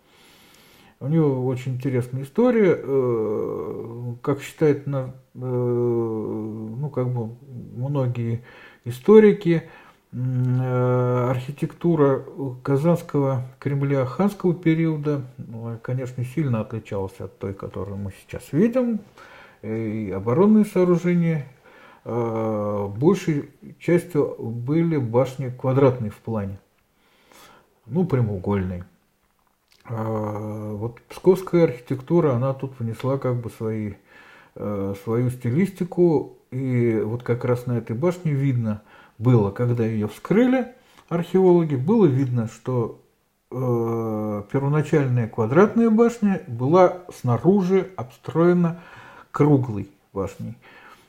У 1.00 1.08
него 1.08 1.44
очень 1.46 1.74
интересная 1.74 2.22
история. 2.22 2.78
Э, 2.78 4.14
как 4.22 4.40
считают 4.40 4.84
э, 4.86 5.10
ну, 5.34 6.88
как 6.90 7.08
бы 7.08 7.34
многие 7.76 8.44
историки, 8.84 9.64
архитектура 10.12 12.24
Казанского 12.62 13.48
Кремля 13.58 14.06
ханского 14.06 14.54
периода, 14.54 15.22
ну, 15.38 15.76
конечно, 15.82 16.24
сильно 16.24 16.60
отличалась 16.60 17.18
от 17.18 17.36
той, 17.40 17.52
которую 17.52 17.96
мы 17.96 18.12
сейчас 18.20 18.52
видим. 18.52 19.00
И 19.62 20.12
оборонные 20.14 20.66
сооружения, 20.66 21.48
Э, 21.63 21.63
большей 22.04 23.50
частью 23.78 24.36
были 24.38 24.96
башни 24.98 25.48
квадратные 25.48 26.10
в 26.10 26.18
плане, 26.18 26.58
ну, 27.86 28.04
прямоугольные. 28.04 28.84
А 29.86 30.72
вот 30.72 31.00
псковская 31.02 31.64
архитектура, 31.64 32.32
она 32.32 32.54
тут 32.54 32.78
внесла 32.78 33.18
как 33.18 33.36
бы 33.36 33.50
свои, 33.50 33.94
э, 34.54 34.94
свою 35.04 35.30
стилистику, 35.30 36.38
и 36.50 37.00
вот 37.04 37.22
как 37.22 37.44
раз 37.44 37.66
на 37.66 37.78
этой 37.78 37.94
башне 37.94 38.32
видно 38.32 38.82
было, 39.18 39.50
когда 39.50 39.84
ее 39.84 40.08
вскрыли 40.08 40.74
археологи, 41.08 41.74
было 41.74 42.06
видно, 42.06 42.48
что 42.48 43.00
э, 43.50 44.42
первоначальная 44.50 45.28
квадратная 45.28 45.90
башня 45.90 46.42
была 46.46 47.02
снаружи 47.14 47.90
обстроена 47.96 48.80
круглой 49.32 49.90
башней. 50.14 50.56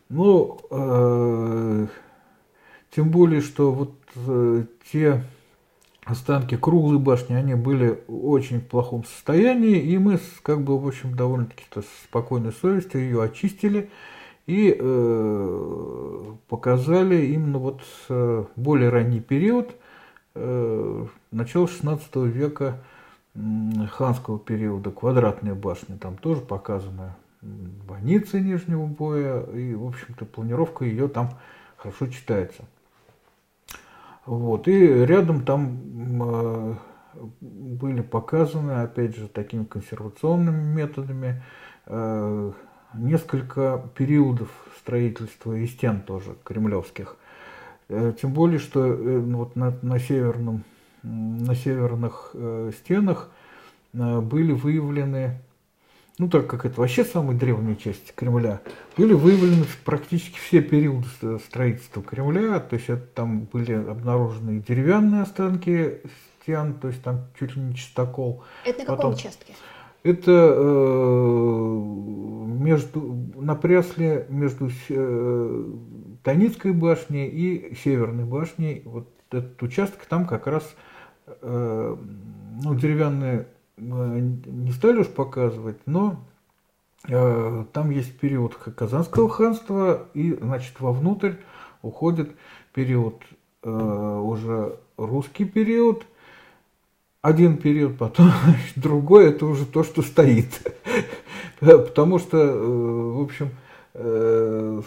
Ну, 0.09 0.59
э, 0.69 1.87
тем 2.91 3.09
более, 3.09 3.41
что 3.41 3.71
вот 3.71 3.93
э, 4.15 4.65
те 4.91 5.23
останки 6.05 6.55
круглой 6.55 6.99
башни, 6.99 7.33
они 7.33 7.55
были 7.55 8.03
очень 8.07 8.59
в 8.59 8.67
плохом 8.67 9.03
состоянии, 9.03 9.79
и 9.79 9.97
мы, 9.97 10.19
как 10.43 10.61
бы, 10.61 10.79
в 10.79 10.87
общем, 10.87 11.15
довольно-таки 11.15 11.63
спокойной 12.03 12.51
совестью 12.53 13.01
ее 13.01 13.23
очистили 13.23 13.89
и 14.45 14.75
э, 14.79 16.23
показали 16.47 17.25
именно 17.25 17.57
вот 17.57 17.81
э, 18.09 18.45
более 18.55 18.89
ранний 18.89 19.21
период, 19.21 19.75
э, 20.35 21.05
начало 21.31 21.67
16 21.67 22.15
века 22.17 22.77
ханского 23.91 24.37
периода, 24.37 24.91
квадратные 24.91 25.55
башни, 25.55 25.97
там 25.97 26.15
тоже 26.15 26.41
показаны 26.41 27.15
больницы 27.87 28.39
нижнего 28.39 28.85
боя, 28.85 29.43
и, 29.43 29.75
в 29.75 29.87
общем-то, 29.87 30.25
планировка 30.25 30.85
ее 30.85 31.07
там 31.07 31.29
хорошо 31.77 32.07
читается. 32.07 32.63
Вот, 34.25 34.67
и 34.67 35.05
рядом 35.05 35.45
там 35.45 36.23
э, 36.23 36.75
были 37.41 38.01
показаны, 38.01 38.71
опять 38.81 39.15
же, 39.15 39.27
такими 39.27 39.63
консервационными 39.63 40.63
методами, 40.73 41.43
несколько 42.95 43.87
периодов 43.95 44.49
строительства 44.79 45.53
и 45.53 45.67
стен 45.67 46.01
тоже 46.01 46.35
кремлевских. 46.43 47.15
Тем 47.87 48.33
более, 48.33 48.57
что 48.57 48.81
вот 48.81 49.55
на, 49.55 49.77
на, 49.83 49.99
северном, 49.99 50.63
на 51.03 51.53
северных 51.53 52.33
стенах 52.79 53.29
были 53.93 54.51
выявлены 54.51 55.39
ну 56.17 56.29
так 56.29 56.47
как 56.47 56.65
это 56.65 56.79
вообще 56.79 57.03
самая 57.03 57.37
древняя 57.37 57.75
часть 57.75 58.13
Кремля, 58.15 58.61
были 58.97 59.13
выявлены 59.13 59.65
практически 59.83 60.37
все 60.37 60.61
периоды 60.61 61.07
строительства 61.45 62.01
Кремля, 62.01 62.59
то 62.59 62.75
есть 62.75 62.89
это, 62.89 63.05
там 63.05 63.41
были 63.51 63.73
обнаружены 63.73 64.63
деревянные 64.65 65.23
останки 65.23 66.01
стен, 66.41 66.75
то 66.75 66.87
есть 66.87 67.01
там 67.01 67.25
чуть 67.39 67.55
ли 67.55 67.61
не 67.61 67.75
чистокол. 67.75 68.43
Это 68.63 68.79
на 68.79 68.85
каком 68.85 68.97
Потом, 68.97 69.13
участке? 69.13 69.53
Это 70.03 70.31
э, 70.31 70.65
между, 72.59 73.17
на 73.35 73.55
Прясле 73.55 74.27
между 74.29 74.69
э, 74.89 75.73
Таницкой 76.23 76.73
башней 76.73 77.27
и 77.27 77.75
Северной 77.75 78.25
башней, 78.25 78.83
вот 78.85 79.09
этот 79.31 79.61
участок, 79.63 80.05
там 80.05 80.27
как 80.27 80.45
раз 80.45 80.75
э, 81.25 81.95
ну, 82.63 82.75
деревянные 82.75 83.47
не 83.77 84.71
стали 84.71 84.99
уж 84.99 85.07
показывать, 85.07 85.77
но 85.85 86.23
э, 87.07 87.65
там 87.73 87.89
есть 87.89 88.17
период 88.19 88.55
Казанского 88.55 89.29
ханства, 89.29 90.07
и, 90.13 90.33
значит, 90.33 90.79
вовнутрь 90.79 91.33
уходит 91.81 92.31
период, 92.73 93.21
э, 93.63 93.69
уже 93.69 94.77
русский 94.97 95.45
период, 95.45 96.05
один 97.21 97.57
период, 97.57 97.97
потом 97.97 98.31
значит, 98.43 98.77
другой, 98.77 99.29
это 99.29 99.45
уже 99.45 99.65
то, 99.65 99.83
что 99.83 100.01
стоит. 100.01 100.61
Потому 101.59 102.19
что, 102.19 102.37
э, 102.37 102.57
в 102.57 103.21
общем, 103.21 103.49
э, 103.93 104.81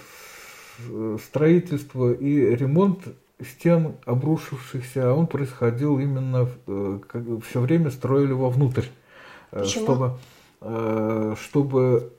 строительство 1.24 2.12
и 2.12 2.54
ремонт 2.54 3.02
стен 3.42 3.94
обрушившихся, 4.04 5.10
а 5.10 5.14
он 5.14 5.26
происходил 5.26 5.98
именно, 5.98 6.48
э, 6.66 6.98
все 7.48 7.60
время 7.60 7.90
строили 7.90 8.32
вовнутрь. 8.32 8.86
Э, 9.52 9.60
Почему? 9.60 9.84
Чтобы, 9.84 10.18
э, 10.60 11.34
чтобы 11.40 12.12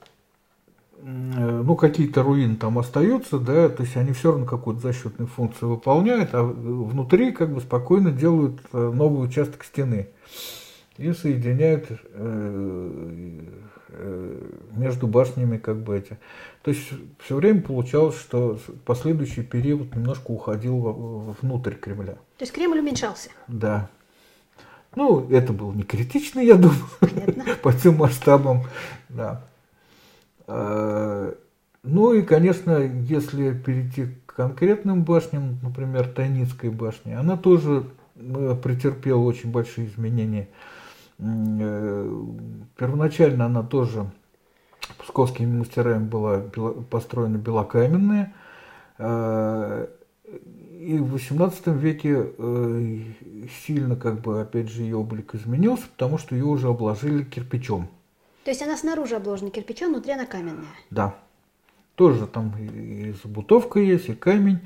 ну, 1.01 1.77
какие-то 1.77 2.23
руины 2.23 2.57
там 2.57 2.77
остаются, 2.77 3.39
да, 3.39 3.69
то 3.69 3.83
есть 3.83 3.95
они 3.95 4.11
все 4.11 4.31
равно 4.31 4.45
какую-то 4.45 4.81
защитную 4.81 5.29
функцию 5.29 5.69
выполняют, 5.69 6.31
а 6.33 6.43
внутри 6.43 7.31
как 7.31 7.53
бы 7.53 7.61
спокойно 7.61 8.11
делают 8.11 8.59
новый 8.73 9.25
участок 9.25 9.63
стены 9.63 10.09
и 10.99 11.13
соединяют 11.13 11.89
между 14.71 15.07
башнями 15.07 15.57
как 15.57 15.77
бы 15.77 15.97
эти. 15.97 16.17
То 16.61 16.71
есть 16.71 16.89
все 17.19 17.35
время 17.35 17.61
получалось, 17.61 18.17
что 18.17 18.59
последующий 18.85 19.43
период 19.43 19.95
немножко 19.95 20.31
уходил 20.31 21.35
внутрь 21.41 21.73
Кремля. 21.73 22.13
То 22.37 22.43
есть 22.43 22.53
Кремль 22.53 22.79
уменьшался? 22.79 23.29
Да. 23.47 23.89
Ну, 24.95 25.29
это 25.29 25.53
было 25.53 25.71
не 25.71 25.83
критично, 25.83 26.39
я 26.39 26.55
думаю, 26.55 26.79
по 27.61 27.73
тем 27.73 27.97
масштабам. 27.97 28.63
Да. 29.07 29.45
А, 30.47 31.35
ну 31.83 32.13
и, 32.13 32.21
конечно, 32.23 32.77
если 32.77 33.53
перейти 33.53 34.07
к 34.25 34.33
конкретным 34.35 35.03
башням, 35.03 35.59
например, 35.61 36.07
Тайницкой 36.07 36.71
башне, 36.71 37.17
она 37.17 37.37
тоже 37.37 37.85
э, 38.15 38.55
претерпела 38.61 39.19
очень 39.19 39.51
большие 39.51 39.87
изменения. 39.87 40.47
Э, 41.19 42.25
первоначально 42.77 43.45
она 43.45 43.63
тоже 43.63 44.09
псковскими 44.99 45.59
мастерами 45.59 46.05
была 46.05 46.39
построена 46.89 47.37
белокаменная. 47.37 48.33
Э, 48.97 49.87
и 50.79 50.97
в 50.97 51.15
XVIII 51.15 51.77
веке 51.77 52.31
э, 52.37 52.99
сильно, 53.65 53.95
как 53.97 54.21
бы, 54.21 54.41
опять 54.41 54.69
же, 54.69 54.83
ее 54.83 54.95
облик 54.95 55.35
изменился, 55.35 55.87
потому 55.89 56.17
что 56.17 56.35
ее 56.35 56.45
уже 56.45 56.69
обложили 56.69 57.23
кирпичом. 57.23 57.89
То 58.45 58.51
есть 58.51 58.61
она 58.61 58.77
снаружи 58.77 59.15
обложена 59.15 59.51
кирпичом, 59.51 59.89
внутри 59.89 60.13
она 60.13 60.25
каменная? 60.25 60.65
Да. 60.89 61.15
Тоже 61.95 62.27
там 62.27 62.53
и 62.57 63.13
забутовка 63.21 63.79
есть, 63.79 64.07
и 64.07 64.13
камень. 64.13 64.59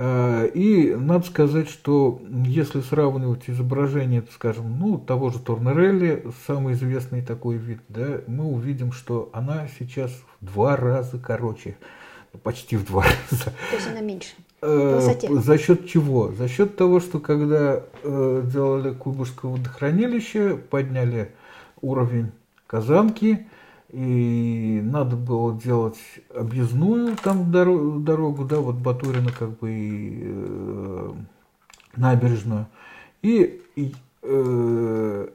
Э, 0.00 0.48
и 0.54 0.94
надо 0.94 1.26
сказать, 1.26 1.68
что 1.68 2.22
если 2.30 2.82
сравнивать 2.82 3.50
изображение, 3.50 4.22
скажем, 4.32 4.78
ну, 4.78 4.96
того 4.96 5.30
же 5.30 5.40
Торнерелли, 5.40 6.24
самый 6.46 6.74
известный 6.74 7.20
такой 7.20 7.56
вид, 7.56 7.80
да, 7.88 8.20
мы 8.28 8.44
увидим, 8.44 8.92
что 8.92 9.28
она 9.32 9.66
сейчас 9.76 10.12
в 10.40 10.46
два 10.46 10.76
раза 10.76 11.18
короче, 11.18 11.76
почти 12.44 12.76
в 12.76 12.86
два 12.86 13.02
раза. 13.30 13.46
То 13.46 13.74
есть 13.74 13.88
она 13.90 14.00
меньше? 14.00 14.34
Э, 14.62 15.00
за 15.28 15.58
счет 15.58 15.88
чего? 15.88 16.30
За 16.30 16.46
счет 16.46 16.76
того, 16.76 17.00
что 17.00 17.18
когда 17.18 17.82
э, 18.04 18.42
делали 18.44 18.94
Куйбышское 18.94 19.50
водохранилище, 19.50 20.58
подняли 20.58 21.32
уровень 21.80 22.30
Казанки, 22.68 23.48
и 23.90 24.80
надо 24.84 25.16
было 25.16 25.58
делать 25.58 25.98
объездную 26.34 27.16
там 27.16 27.50
дорогу, 27.50 28.00
дорогу 28.00 28.44
да, 28.44 28.58
вот 28.58 28.76
Батурина 28.76 29.32
как 29.32 29.58
бы 29.58 29.70
и 29.70 30.20
э, 30.24 31.12
набережную. 31.96 32.66
И, 33.22 33.62
и 33.76 33.94
э, 34.22 35.28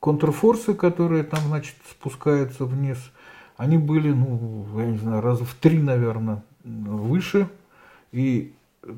контрфорсы, 0.00 0.74
которые 0.74 1.22
там, 1.22 1.40
значит, 1.46 1.76
спускаются 1.88 2.64
вниз, 2.64 2.98
они 3.56 3.78
были, 3.78 4.10
ну, 4.12 4.66
я 4.78 4.86
не 4.86 4.98
знаю, 4.98 5.20
раза 5.20 5.44
в 5.44 5.54
три, 5.54 5.80
наверное, 5.80 6.42
выше. 6.64 7.48
И 8.10 8.54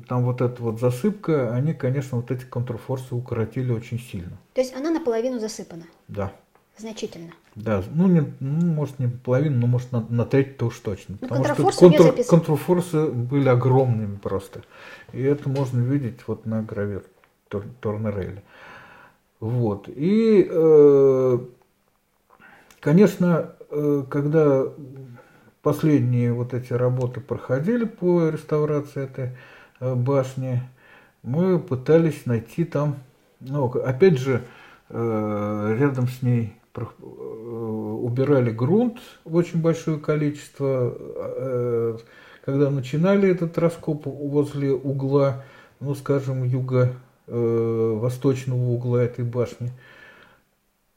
там 0.07 0.23
вот 0.23 0.41
эта 0.41 0.61
вот 0.61 0.79
засыпка, 0.79 1.53
они, 1.53 1.73
конечно, 1.73 2.17
вот 2.17 2.31
эти 2.31 2.45
контрфорсы 2.45 3.13
укоротили 3.13 3.71
очень 3.71 3.99
сильно. 3.99 4.37
То 4.53 4.61
есть 4.61 4.75
она 4.75 4.89
наполовину 4.89 5.39
засыпана? 5.39 5.83
Да. 6.07 6.31
Значительно. 6.77 7.31
Да, 7.55 7.83
ну, 7.93 8.07
не, 8.07 8.21
ну 8.39 8.65
может 8.65 8.97
не 8.97 9.07
половину, 9.07 9.59
но 9.59 9.67
может 9.67 9.91
на, 9.91 10.05
на 10.09 10.25
треть-то 10.25 10.67
уж 10.67 10.79
точно. 10.79 11.17
Ну, 11.21 11.27
Потому 11.27 11.71
что 11.71 11.71
контр, 11.71 12.23
контрфорсы 12.27 13.07
были 13.07 13.47
огромными 13.47 14.17
просто. 14.17 14.63
И 15.11 15.21
это 15.21 15.49
можно 15.49 15.79
видеть 15.79 16.21
вот 16.25 16.47
на 16.47 16.63
гравер 16.63 17.03
Тор, 17.47 17.65
Торнерелли. 17.79 18.41
Вот. 19.39 19.87
И, 19.87 20.47
э, 20.49 21.39
конечно, 22.79 23.51
э, 23.69 24.03
когда 24.09 24.65
последние 25.61 26.33
вот 26.33 26.55
эти 26.55 26.73
работы 26.73 27.21
проходили 27.21 27.85
по 27.85 28.29
реставрации 28.29 29.03
этой 29.03 29.29
э, 29.79 29.93
башни, 29.93 30.63
мы 31.21 31.59
пытались 31.59 32.25
найти 32.25 32.65
там, 32.65 32.97
ну, 33.39 33.65
опять 33.67 34.17
же, 34.17 34.43
э, 34.89 35.75
рядом 35.79 36.07
с 36.07 36.23
ней 36.23 36.55
убирали 36.75 38.51
грунт 38.51 38.99
в 39.25 39.35
очень 39.35 39.61
большое 39.61 39.99
количество. 39.99 40.95
Э, 40.97 41.97
когда 42.45 42.69
начинали 42.69 43.29
этот 43.29 43.57
раскоп 43.57 44.05
возле 44.05 44.73
угла, 44.73 45.43
ну, 45.79 45.95
скажем, 45.95 46.43
юго-восточного 46.43 48.59
угла 48.59 49.03
этой 49.03 49.23
башни, 49.23 49.71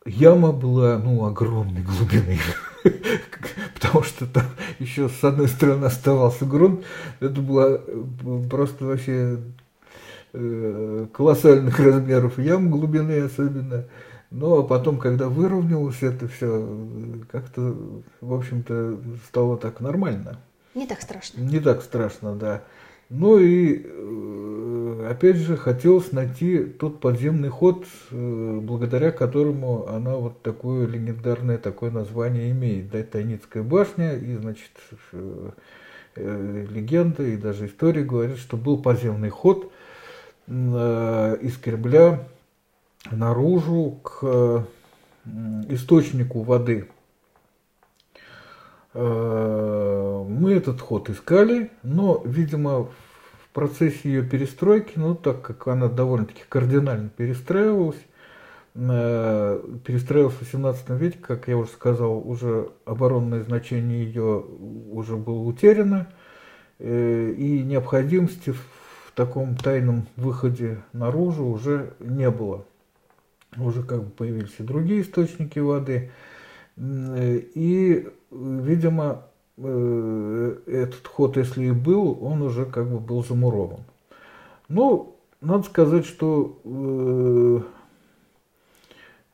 яма 0.05 0.51
была, 0.53 0.99
ну, 0.99 1.25
огромной 1.25 1.83
глубины. 1.83 2.41
Потому 3.75 4.03
что 4.03 4.27
там 4.27 4.47
еще 4.79 5.09
с 5.09 5.23
одной 5.23 5.47
стороны 5.49 5.87
оставался 5.87 6.45
грунт. 6.45 6.85
Это 7.21 7.41
была 7.41 7.79
просто 8.51 8.85
вообще 8.85 9.39
э, 10.33 11.07
колоссальных 11.13 11.79
размеров 11.79 12.39
ям 12.39 12.71
глубины 12.71 13.21
особенно. 13.21 13.85
Но 14.31 14.63
потом, 14.65 14.99
когда 14.99 15.29
выровнялось 15.29 16.03
это 16.03 16.27
все, 16.29 16.69
как-то, 17.31 17.77
в 18.21 18.35
общем-то, 18.35 18.99
стало 19.29 19.57
так 19.57 19.81
нормально. 19.81 20.41
Не 20.75 20.87
так 20.87 21.01
страшно. 21.01 21.41
Не 21.41 21.61
так 21.61 21.83
страшно, 21.83 22.35
да. 22.35 22.63
Ну 23.09 23.39
и, 23.39 23.83
э, 23.85 25.09
опять 25.09 25.37
же, 25.37 25.57
хотелось 25.57 26.11
найти 26.11 26.65
тот 26.65 27.01
подземный 27.01 27.51
ход, 27.51 27.87
э, 28.11 28.61
благодаря 28.63 29.13
которому 29.13 29.87
она 29.89 30.17
вот 30.17 30.43
такое 30.43 30.89
легендарное 30.89 31.59
такое 31.59 31.93
название 31.93 32.51
имеет. 32.51 32.91
Да, 32.91 33.01
Тайницкая 33.05 33.63
башня, 33.63 34.17
и, 34.17 34.35
значит, 34.35 34.73
э, 35.13 35.51
легенда 36.17 37.23
и 37.23 37.37
даже 37.37 37.67
история 37.67 38.03
говорит, 38.03 38.39
что 38.39 38.57
был 38.57 38.79
подземный 38.79 39.29
ход 39.29 39.71
из 40.49 41.57
Кремля 41.59 42.27
наружу 43.11 43.99
к 44.03 44.67
источнику 45.69 46.43
воды. 46.43 46.89
Э, 48.99 50.25
мы 50.27 50.55
этот 50.55 50.81
ход 50.81 51.11
искали, 51.11 51.71
но, 51.83 52.23
видимо, 52.25 52.85
в 52.85 53.49
процессе 53.53 54.09
ее 54.09 54.23
перестройки, 54.23 54.93
ну, 54.97 55.15
так 55.15 55.43
как 55.43 55.69
она 55.69 55.89
довольно-таки 55.89 56.43
кардинально 56.49 57.11
перестраивалась, 57.11 58.01
э, 58.75 59.61
перестроилась 59.85 60.35
в 60.35 60.41
18 60.41 60.91
веке, 60.91 61.19
как 61.21 61.47
я 61.47 61.59
уже 61.59 61.71
сказал, 61.71 62.27
уже 62.27 62.71
оборонное 62.87 63.43
значение 63.43 64.05
ее 64.05 64.43
уже 64.91 65.17
было 65.17 65.41
утеряно, 65.41 66.09
э, 66.79 67.35
и 67.37 67.63
необходимости 67.63 68.53
в 68.53 69.13
таком 69.15 69.57
тайном 69.57 70.07
выходе 70.17 70.83
наружу 70.95 71.45
уже 71.45 71.93
не 72.01 72.31
было. 72.31 72.65
Уже 73.59 73.83
как 73.83 74.05
бы 74.05 74.11
появились 74.11 74.55
и 74.59 74.63
другие 74.63 75.03
источники 75.03 75.59
воды, 75.59 76.11
и, 76.77 78.09
видимо, 78.31 79.23
этот 79.57 81.07
ход, 81.07 81.37
если 81.39 81.65
и 81.65 81.71
был, 81.71 82.19
он 82.23 82.43
уже 82.43 82.67
как 82.67 82.91
бы 82.91 82.99
был 82.99 83.25
замурован. 83.25 83.81
Ну, 84.69 85.17
надо 85.41 85.63
сказать, 85.63 86.05
что 86.05 86.59
э, 86.65 87.61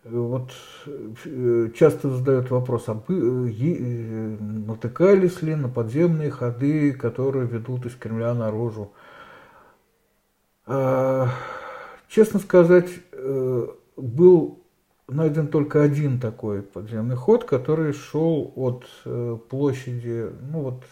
вот 0.04 0.50
э, 1.24 1.70
часто 1.74 2.10
задают 2.10 2.50
вопрос, 2.50 2.84
а 2.88 3.02
э, 3.08 4.36
натыкались 4.38 5.42
ли 5.42 5.54
на 5.54 5.68
подземные 5.68 6.30
ходы, 6.30 6.92
которые 6.92 7.46
ведут 7.46 7.86
из 7.86 7.94
Кремля 7.94 8.34
наружу? 8.34 8.92
Э, 10.66 11.26
честно 12.08 12.40
сказать, 12.40 12.90
э, 13.12 13.68
был 14.02 14.58
найден 15.08 15.48
только 15.48 15.82
один 15.82 16.18
такой 16.18 16.62
подземный 16.62 17.16
ход, 17.16 17.44
который 17.44 17.92
шел 17.92 18.52
от 18.56 18.84
э, 19.04 19.38
площади, 19.48 20.30
ну 20.40 20.60
вот 20.60 20.84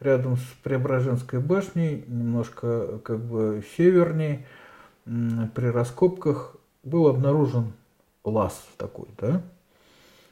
рядом 0.00 0.36
с 0.36 0.44
Преображенской 0.62 1.40
башней, 1.40 2.04
немножко 2.06 2.98
как 2.98 3.20
бы 3.20 3.62
севернее, 3.76 4.46
при 5.04 5.66
раскопках 5.66 6.56
был 6.82 7.08
обнаружен 7.08 7.72
лаз 8.24 8.62
такой, 8.76 9.08
да, 9.18 9.42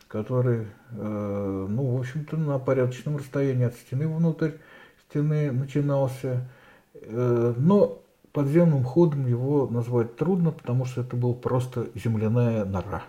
который, 0.08 0.66
э, 0.90 1.66
ну, 1.68 1.96
в 1.96 2.00
общем-то, 2.00 2.36
на 2.36 2.58
порядочном 2.58 3.16
расстоянии 3.16 3.66
от 3.66 3.74
стены 3.74 4.08
внутрь 4.08 4.52
стены 5.08 5.50
начинался, 5.52 6.48
э, 6.94 7.54
но 7.56 8.02
подземным 8.38 8.84
ходом 8.84 9.26
его 9.26 9.66
назвать 9.66 10.14
трудно, 10.14 10.52
потому 10.52 10.84
что 10.84 11.00
это 11.00 11.16
был 11.16 11.34
просто 11.34 11.88
земляная 11.96 12.64
нора, 12.64 13.02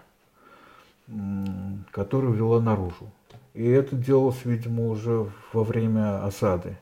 которая 1.91 2.31
вела 2.31 2.59
наружу. 2.59 3.11
И 3.53 3.63
это 3.63 3.95
делалось, 3.95 4.43
видимо, 4.43 4.87
уже 4.87 5.29
во 5.53 5.63
время 5.63 6.25
осады. 6.25 6.79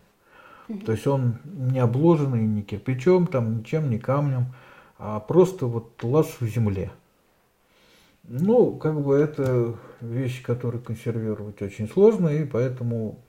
То 0.86 0.94
есть 0.94 1.06
он 1.08 1.40
не 1.44 1.80
обложенный 1.80 2.48
ни 2.48 2.62
кирпичом, 2.62 3.28
там, 3.28 3.60
ничем, 3.60 3.90
ни 3.90 3.98
камнем, 3.98 4.54
а 4.98 5.20
просто 5.20 5.66
вот 5.66 6.02
лаз 6.02 6.28
в 6.40 6.48
земле. 6.48 6.90
Ну, 8.24 8.78
как 8.78 9.02
бы 9.02 9.14
это 9.14 9.76
вещь, 10.00 10.42
которую 10.42 10.82
консервировать 10.82 11.62
очень 11.62 11.90
сложно, 11.90 12.30
и 12.30 12.46
поэтому 12.46 13.20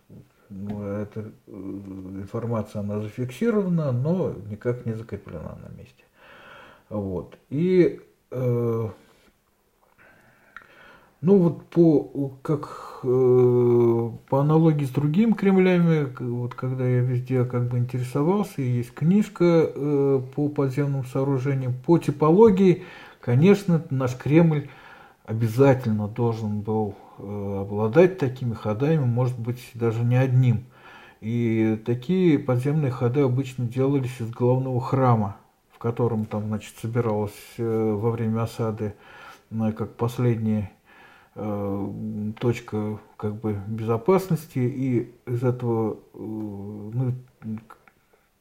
эта 0.51 1.33
э, 1.47 1.51
информация, 1.51 2.81
она 2.81 3.01
зафиксирована, 3.01 3.93
но 3.93 4.35
никак 4.51 4.87
не 4.87 4.95
закреплена 4.95 5.59
на 5.63 5.77
месте. 5.77 6.05
Вот. 6.89 7.37
И 7.51 8.01
э, 8.31 8.89
ну 11.21 11.37
вот 11.37 11.65
по, 11.67 12.33
как, 12.43 13.01
э, 13.03 14.11
по 14.29 14.41
аналогии 14.41 14.85
с 14.85 14.91
другими 14.91 15.33
Кремлями, 15.33 16.15
вот 16.21 16.55
когда 16.55 16.87
я 16.87 17.01
везде 17.01 17.45
как 17.45 17.69
бы 17.69 17.79
интересовался, 17.79 18.63
и 18.63 18.71
есть 18.71 18.95
книжка 18.95 19.45
э, 19.45 20.23
по 20.37 20.49
подземным 20.49 21.05
сооружениям, 21.05 21.75
по 21.75 21.99
типологии, 21.99 22.85
конечно, 23.21 23.85
наш 23.91 24.17
Кремль 24.17 24.69
обязательно 25.25 26.07
должен 26.07 26.61
был 26.61 26.95
обладать 27.19 28.19
такими 28.19 28.55
ходами, 28.55 29.05
может 29.05 29.39
быть, 29.39 29.71
даже 29.75 30.05
не 30.05 30.17
одним. 30.17 30.65
И 31.21 31.81
такие 31.85 32.39
подземные 32.39 32.93
ходы 32.93 33.21
обычно 33.21 33.67
делались 33.67 34.21
из 34.21 34.31
главного 34.31 34.81
храма, 34.81 35.37
в 35.73 35.79
котором 35.79 36.27
там, 36.27 36.47
значит, 36.47 36.75
собиралось 36.81 37.33
э, 37.57 37.93
во 37.93 38.11
время 38.11 38.43
осады, 38.43 38.95
ну, 39.51 39.73
как 39.73 39.95
последние 39.95 40.71
Э, 41.41 41.93
точка 42.41 42.99
как 43.17 43.37
бы 43.37 43.61
безопасности, 43.69 44.59
и 44.59 45.15
из 45.25 45.45
этого, 45.45 45.93
э, 45.93 46.19
ну, 46.19 47.15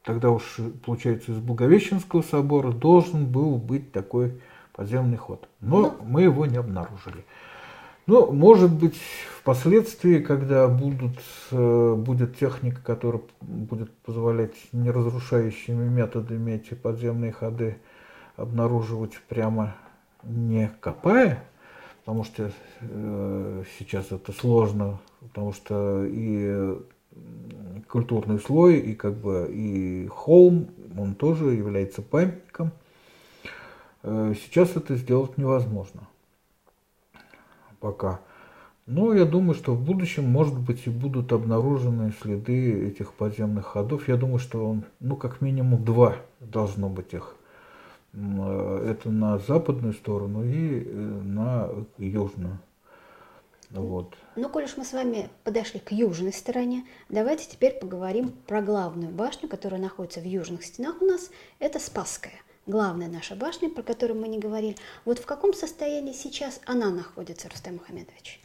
тогда 0.02 0.30
уж, 0.30 0.56
получается, 0.84 1.30
из 1.30 1.38
Благовещенского 1.38 2.22
собора 2.22 2.72
должен 2.72 3.26
был 3.26 3.56
быть 3.56 3.92
такой 3.92 4.40
подземный 4.72 5.16
ход. 5.16 5.48
Но 5.60 5.82
ну. 5.82 5.94
мы 6.04 6.22
его 6.22 6.44
не 6.46 6.56
обнаружили. 6.56 7.24
Ну, 8.08 8.32
может 8.32 8.72
быть, 8.72 8.96
впоследствии, 9.38 10.20
когда 10.20 10.66
будут, 10.66 11.18
э, 11.50 11.94
будет 11.94 12.38
техника, 12.38 12.80
которая 12.82 13.20
будет 13.42 13.92
позволять 13.98 14.54
неразрушающими 14.72 15.86
методами 15.90 16.52
эти 16.52 16.72
подземные 16.72 17.32
ходы 17.32 17.76
обнаруживать 18.36 19.12
прямо 19.28 19.76
не 20.22 20.70
копая, 20.80 21.44
потому 22.00 22.24
что 22.24 22.50
э, 22.80 23.64
сейчас 23.78 24.10
это 24.10 24.32
сложно, 24.32 25.00
потому 25.20 25.52
что 25.52 26.06
и 26.06 26.78
культурный 27.88 28.38
слой, 28.38 28.78
и 28.78 28.94
как 28.94 29.18
бы 29.18 29.50
и 29.52 30.06
холм, 30.06 30.70
он 30.96 31.14
тоже 31.14 31.52
является 31.52 32.00
памятником. 32.00 32.70
Э, 34.02 34.32
сейчас 34.34 34.76
это 34.76 34.96
сделать 34.96 35.36
невозможно 35.36 36.08
пока. 37.80 38.20
Но 38.86 39.12
я 39.12 39.24
думаю, 39.24 39.54
что 39.54 39.74
в 39.74 39.84
будущем, 39.84 40.24
может 40.24 40.58
быть, 40.58 40.86
и 40.86 40.90
будут 40.90 41.32
обнаружены 41.32 42.12
следы 42.22 42.88
этих 42.88 43.12
подземных 43.12 43.66
ходов. 43.66 44.08
Я 44.08 44.16
думаю, 44.16 44.38
что 44.38 44.66
он, 44.66 44.84
ну, 45.00 45.16
как 45.16 45.40
минимум 45.40 45.84
два 45.84 46.16
должно 46.40 46.88
быть 46.88 47.12
их 47.12 47.34
Э, 48.14 48.90
это 48.90 49.10
на 49.10 49.38
западную 49.38 49.92
сторону 49.92 50.44
и 50.44 50.82
э, 50.84 50.90
на 50.90 51.70
южную. 51.98 52.58
Вот. 53.70 54.14
Ну, 54.34 54.48
коль 54.48 54.64
уж 54.64 54.78
мы 54.78 54.84
с 54.84 54.94
вами 54.94 55.28
подошли 55.44 55.78
к 55.78 55.92
южной 55.92 56.32
стороне, 56.32 56.86
давайте 57.10 57.50
теперь 57.50 57.78
поговорим 57.78 58.32
про 58.46 58.62
главную 58.62 59.12
башню, 59.12 59.46
которая 59.46 59.80
находится 59.80 60.20
в 60.20 60.24
южных 60.24 60.64
стенах 60.64 61.02
у 61.02 61.04
нас. 61.04 61.30
Это 61.58 61.78
Спасская. 61.78 62.32
Главная 62.68 63.08
наша 63.08 63.34
башня, 63.34 63.68
про 63.68 63.82
которую 63.82 64.20
мы 64.20 64.28
не 64.28 64.38
говорили. 64.38 64.76
Вот 65.04 65.18
в 65.18 65.26
каком 65.26 65.52
состоянии 65.52 66.12
сейчас 66.12 66.60
она 66.66 66.90
находится, 66.90 67.48
Рустам 67.48 67.74
Мухамедович? 67.74 68.40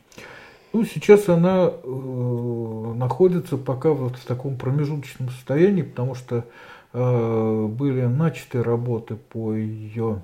Ну, 0.71 0.83
сейчас 0.85 1.29
она 1.29 1.69
э, 1.71 2.93
находится 2.95 3.57
пока 3.57 3.91
вот 3.91 4.15
в 4.15 4.25
таком 4.25 4.57
промежуточном 4.57 5.29
состоянии, 5.29 5.83
потому 5.83 6.15
что 6.15 6.45
Э, 6.93 7.67
были 7.67 8.05
начаты 8.05 8.61
работы 8.61 9.15
по 9.15 9.53
ее 9.53 10.21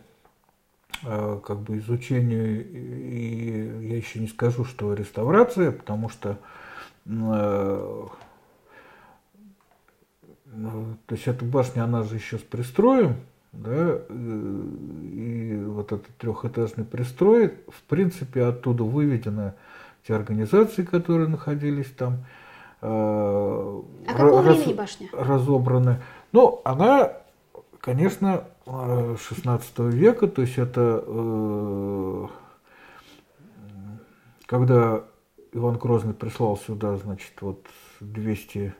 э, 1.03 1.39
как 1.43 1.61
бы 1.61 1.79
изучению, 1.79 2.63
и 2.63 3.87
я 3.87 3.97
еще 3.97 4.19
не 4.19 4.27
скажу, 4.27 4.65
что 4.65 4.93
реставрация, 4.93 5.71
потому 5.71 6.09
что 6.09 6.37
э, 7.07 8.05
то 10.45 11.15
есть 11.15 11.27
эта 11.27 11.43
башня, 11.43 11.83
она 11.85 12.03
же 12.03 12.15
еще 12.15 12.37
с 12.37 12.41
пристроем, 12.41 13.15
да, 13.51 13.99
и 14.09 15.63
вот 15.65 15.91
этот 15.91 16.07
трехэтажный 16.17 16.85
пристрой, 16.85 17.55
в 17.67 17.81
принципе, 17.87 18.43
оттуда 18.43 18.83
выведены 18.83 19.53
те 20.07 20.15
организации, 20.15 20.83
которые 20.83 21.27
находились 21.27 21.91
там. 21.91 22.25
А 22.81 23.81
какого 24.07 24.43
раз, 24.43 24.57
времени 24.57 24.73
башня? 24.73 25.09
Разобраны. 25.11 26.01
Ну, 26.31 26.61
она, 26.63 27.13
конечно, 27.81 28.45
16 28.65 29.79
века, 29.79 30.27
то 30.27 30.41
есть 30.41 30.57
это 30.57 31.03
э, 31.05 32.27
когда 34.49 35.03
Иван 35.53 35.77
Грозный 35.77 36.15
прислал 36.15 36.57
сюда, 36.57 36.97
значит, 36.97 37.33
вот 37.41 37.65
200 37.99 38.73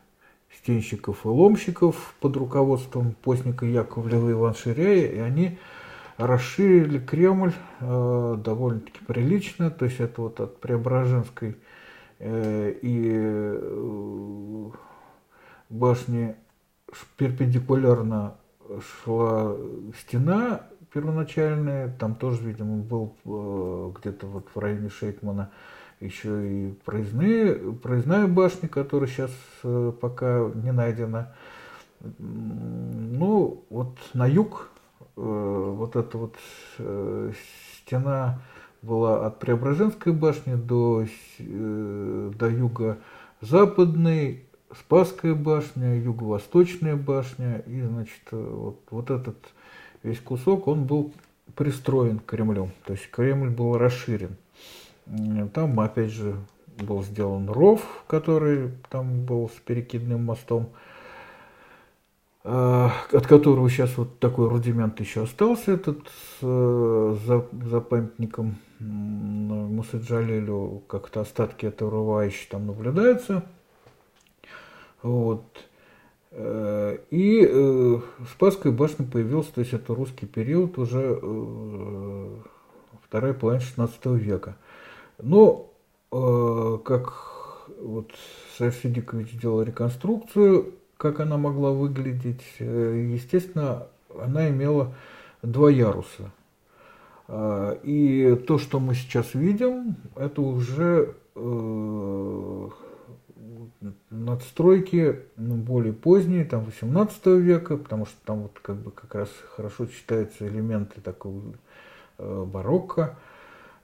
стенщиков 0.70 1.26
и 1.26 1.28
ломщиков 1.28 2.14
под 2.20 2.38
руководством 2.38 3.16
постника 3.24 3.66
Яковлева 3.66 4.32
Иван 4.32 4.54
Ширяя, 4.54 5.08
и 5.08 5.18
они 5.18 5.58
расширили 6.18 7.00
Кремль 7.00 7.54
э, 7.80 8.38
довольно-таки 8.38 9.04
прилично, 9.06 9.72
то 9.72 9.86
есть 9.86 10.00
это 10.00 10.22
вот 10.22 10.40
от 10.40 10.60
Преображенской 10.60 11.56
э, 12.20 12.76
и 12.84 13.12
э, 13.16 14.70
башни 15.70 16.36
перпендикулярно 17.18 18.36
шла 18.80 19.56
стена 20.00 20.68
первоначальная, 20.94 21.96
там 21.98 22.14
тоже, 22.14 22.44
видимо, 22.44 22.78
был 22.78 23.16
э, 23.26 23.92
где-то 24.00 24.28
вот 24.28 24.48
в 24.54 24.60
районе 24.60 24.90
Шейкмана 24.90 25.50
еще 26.00 26.50
и 26.50 26.72
проездные, 26.86 27.56
проездная 27.56 28.28
башня, 28.28 28.70
которая 28.70 29.10
сейчас 29.10 29.32
э, 29.64 29.92
пока 30.00 30.50
не 30.56 30.72
найдена. 30.72 31.34
Ну, 32.20 33.66
вот 33.70 33.98
на 34.14 34.26
юг 34.26 34.70
э, 35.18 35.22
вот 35.22 35.96
эта 35.96 36.18
вот 36.18 36.36
стена 37.86 38.40
была 38.82 39.26
от 39.26 39.40
Преображенской 39.40 40.14
башни 40.14 40.56
до, 40.56 41.06
э, 41.40 42.32
до 42.38 42.50
юго-западной, 42.50 44.46
Спасская 44.72 45.34
башня, 45.34 46.00
юго-восточная 46.00 46.96
башня, 46.96 47.64
и, 47.66 47.82
значит, 47.82 48.22
вот, 48.30 48.80
вот 48.92 49.10
этот 49.10 49.36
весь 50.04 50.20
кусок, 50.20 50.68
он 50.68 50.86
был 50.86 51.12
пристроен 51.56 52.20
к 52.20 52.26
Кремлю, 52.26 52.70
то 52.86 52.94
есть 52.94 53.10
Кремль 53.10 53.50
был 53.50 53.80
расширен. 53.80 54.38
Там, 55.54 55.80
опять 55.80 56.12
же, 56.12 56.36
был 56.78 57.04
сделан 57.04 57.50
ров, 57.50 57.82
который 58.08 58.72
там 58.90 59.26
был 59.26 59.50
с 59.50 59.60
перекидным 59.60 60.26
мостом, 60.26 60.70
а, 62.44 62.92
от 63.12 63.28
которого 63.28 63.70
сейчас 63.70 63.98
вот 63.98 64.20
такой 64.20 64.48
рудимент 64.48 65.00
еще 65.00 65.24
остался, 65.24 65.74
этот 65.74 66.00
за, 66.42 67.46
за 67.52 67.82
памятником 67.82 68.58
Мусаджалилю, 68.80 70.84
как-то 70.88 71.22
остатки 71.22 71.66
этого 71.66 71.92
рва 71.92 72.24
еще 72.24 72.48
там 72.50 72.68
наблюдаются. 72.68 73.44
Вот. 75.02 75.44
Э, 76.32 76.98
и 77.10 77.48
э, 77.50 78.00
Спасская 78.32 78.72
башня 78.72 79.06
появилась, 79.06 79.48
то 79.48 79.62
есть 79.62 79.74
это 79.74 79.96
русский 79.96 80.26
период, 80.26 80.78
уже 80.78 81.20
э, 81.22 82.36
вторая 83.06 83.34
половина 83.34 83.64
16 83.64 84.06
века. 84.06 84.56
Но 85.22 85.70
как 86.86 87.70
вот 87.80 88.12
Саша 88.58 88.78
Сидикович 88.84 89.40
делал 89.40 89.62
реконструкцию, 89.62 90.74
как 90.98 91.20
она 91.20 91.38
могла 91.38 91.72
выглядеть, 91.72 92.44
естественно, 92.60 93.88
она 94.20 94.50
имела 94.50 94.96
два 95.42 95.70
яруса. 95.70 96.32
И 97.84 98.44
то, 98.48 98.58
что 98.58 98.80
мы 98.80 98.96
сейчас 98.96 99.34
видим, 99.34 99.96
это 100.16 100.42
уже 100.42 101.16
надстройки 104.10 105.20
ну, 105.38 105.56
более 105.56 105.94
поздние, 105.94 106.46
там 106.46 106.66
18 106.66 107.26
века, 107.28 107.78
потому 107.78 108.06
что 108.06 108.16
там 108.26 108.44
вот 108.44 108.60
как 108.62 108.76
бы 108.78 108.92
как 108.92 109.16
раз 109.16 109.30
хорошо 109.56 109.86
читаются 109.86 110.48
элементы 110.48 111.02
такого 111.02 111.42
э, 112.18 112.46
барокко. 112.46 113.18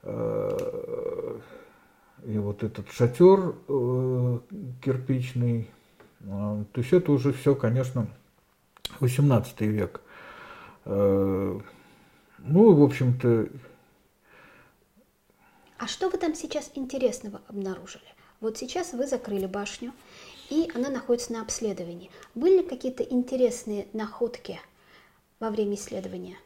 Э, 0.06 1.38
и 2.24 2.38
вот 2.38 2.62
этот 2.62 2.90
шатер 2.90 3.56
э, 3.68 4.38
кирпичный, 4.82 5.68
э, 6.20 6.64
то 6.72 6.80
есть 6.80 6.92
это 6.92 7.10
уже 7.12 7.32
все, 7.32 7.54
конечно, 7.54 8.06
18 9.00 9.60
век. 9.62 10.00
Ну, 10.84 11.62
в 12.74 12.82
общем-то... 12.82 13.48
А 15.78 15.88
что 15.88 16.08
вы 16.08 16.18
там 16.18 16.34
сейчас 16.36 16.70
интересного 16.76 17.40
обнаружили? 17.48 18.04
Вот 18.40 18.56
сейчас 18.56 18.92
вы 18.92 19.08
закрыли 19.08 19.46
башню, 19.46 19.92
и 20.48 20.70
она 20.76 20.90
находится 20.90 21.32
на 21.32 21.42
обследовании. 21.42 22.12
Были 22.36 22.58
ли 22.58 22.62
какие-то 22.62 23.02
интересные 23.02 23.88
находки 23.92 24.60
во 25.40 25.50
время 25.50 25.74
исследования? 25.74 26.36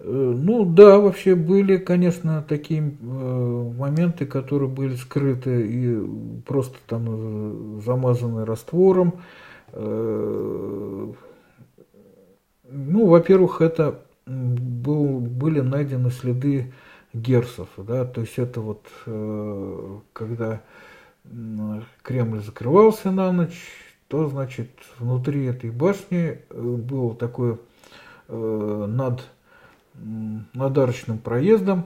Э, 0.00 0.34
ну 0.36 0.64
да, 0.64 0.98
вообще 0.98 1.34
были, 1.34 1.76
конечно, 1.76 2.44
такие 2.48 2.80
э, 2.80 3.72
моменты, 3.76 4.26
которые 4.26 4.68
были 4.68 4.94
скрыты 4.94 5.66
и 5.66 5.98
просто 6.46 6.76
там 6.86 7.06
э, 7.08 7.80
замазаны 7.84 8.44
раствором. 8.44 9.20
Ну, 9.74 11.14
во-первых, 13.06 13.60
это 13.60 14.00
был, 14.26 15.20
были 15.20 15.60
найдены 15.60 16.10
следы 16.10 16.72
герцов, 17.12 17.68
да, 17.76 18.06
то 18.06 18.22
есть 18.22 18.38
это 18.38 18.62
вот 18.62 18.86
когда 20.14 20.62
Кремль 22.02 22.40
закрывался 22.40 23.10
на 23.10 23.30
ночь, 23.30 23.62
то 24.08 24.26
значит 24.28 24.70
внутри 24.98 25.44
этой 25.44 25.70
башни 25.70 26.38
было 26.50 27.14
такое 27.14 27.58
над 28.28 29.22
над 30.54 30.78
арочным 30.78 31.18
проездом 31.18 31.84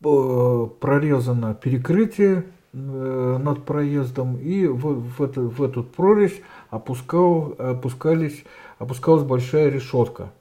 прорезано 0.00 1.54
перекрытие 1.54 2.44
над 2.72 3.64
проездом, 3.64 4.38
и 4.38 4.66
в, 4.66 5.00
в, 5.00 5.22
это, 5.22 5.42
в 5.42 5.62
эту 5.62 5.84
прорезь 5.84 6.40
опускал, 6.70 7.54
опускались, 7.58 8.44
опускалась 8.78 9.24
большая 9.24 9.68
решетка. 9.68 10.32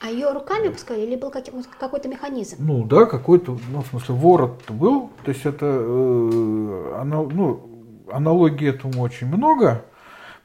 А 0.00 0.08
ее 0.08 0.32
руками 0.32 0.68
пускали 0.68 1.00
или 1.00 1.16
был 1.16 1.30
какой-то 1.30 2.08
механизм? 2.08 2.56
Ну 2.58 2.84
да, 2.84 3.06
какой-то, 3.06 3.58
ну 3.70 3.82
в 3.82 3.86
смысле 3.86 4.14
ворот 4.14 4.62
был, 4.68 5.10
то 5.24 5.30
есть 5.30 5.46
это, 5.46 5.66
э, 5.66 6.94
анал, 6.98 7.30
ну, 7.30 7.68
аналогии 8.10 8.68
этому 8.68 9.02
очень 9.02 9.26
много, 9.26 9.84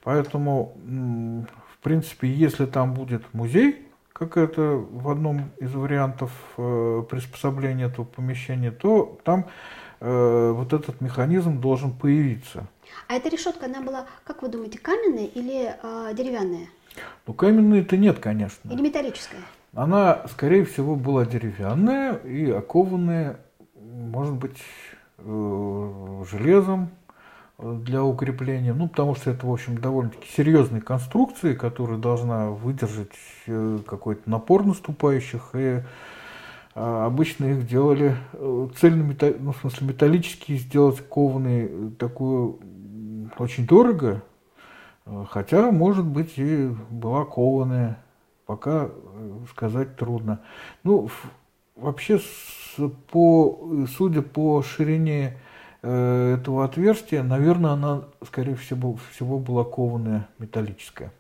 поэтому, 0.03 0.77
в 1.73 1.83
принципе, 1.83 2.29
если 2.31 2.65
там 2.65 2.93
будет 2.93 3.21
музей, 3.33 3.84
как 4.15 4.37
это 4.37 4.61
в 4.61 5.09
одном 5.09 5.51
из 5.59 5.73
вариантов 5.73 6.31
э, 6.55 7.03
приспособления 7.09 7.87
этого 7.87 8.05
помещения, 8.05 8.71
то 8.71 9.19
там 9.25 9.47
э, 9.99 10.51
вот 10.55 10.71
этот 10.71 11.01
механизм 11.01 11.59
должен 11.59 11.91
появиться. 11.91 12.65
А 13.09 13.15
эта 13.15 13.27
решетка, 13.27 13.65
она 13.65 13.81
была, 13.81 14.05
как 14.23 14.41
вы 14.41 14.47
думаете, 14.47 14.79
каменная 14.79 15.25
или 15.25 15.75
э, 15.83 16.13
деревянная? 16.15 16.67
Ну, 17.27 17.33
каменной-то 17.33 17.97
нет, 17.97 18.19
конечно. 18.19 18.71
Или 18.71 18.81
металлическая? 18.81 19.41
Она, 19.73 20.25
скорее 20.31 20.63
всего, 20.63 20.95
была 20.95 21.25
деревянная 21.25 22.13
и 22.15 22.49
окованная, 22.49 23.41
может 23.75 24.35
быть, 24.35 24.61
э, 25.17 26.23
железом 26.31 26.89
для 27.57 28.03
укрепления. 28.03 28.73
Ну, 28.73 28.87
потому 28.87 29.15
что 29.15 29.31
это, 29.31 29.45
в 29.47 29.51
общем, 29.51 29.77
довольно-таки 29.77 30.27
серьезные 30.29 30.81
конструкции, 30.81 31.53
которые 31.53 31.99
должна 31.99 32.49
выдержать 32.49 33.13
э, 33.47 33.79
какой-то 33.85 34.29
напор 34.29 34.65
наступающих. 34.65 35.51
И 35.53 35.81
а, 36.73 37.05
обычно 37.05 37.45
их 37.45 37.67
делали 37.67 38.15
э, 38.33 38.67
цельно, 38.77 39.15
ну, 39.39 39.51
в 39.53 39.57
смысле, 39.57 39.87
металлические 39.87 40.57
сделать 40.57 40.99
кованые 41.07 41.91
такую 41.97 42.59
очень 43.37 43.65
дорого, 43.65 44.21
Хотя, 45.29 45.71
может 45.71 46.05
быть, 46.05 46.33
и 46.37 46.67
была 46.89 47.25
кованая, 47.25 48.03
пока 48.47 48.89
э, 48.89 49.37
сказать 49.51 49.95
трудно. 49.97 50.41
Ну, 50.83 51.09
вообще, 51.75 52.19
по, 53.11 53.85
судя 53.95 54.23
по 54.23 54.63
ширине 54.63 55.27
э, 55.27 55.44
этого 55.85 56.65
отверстия, 56.65 57.21
наверное, 57.23 57.71
она, 57.71 58.01
скорее 58.25 58.55
всего, 58.55 58.97
всего 59.11 59.39
была 59.39 59.63
кованая 59.63 60.27
металлическая. 60.39 61.11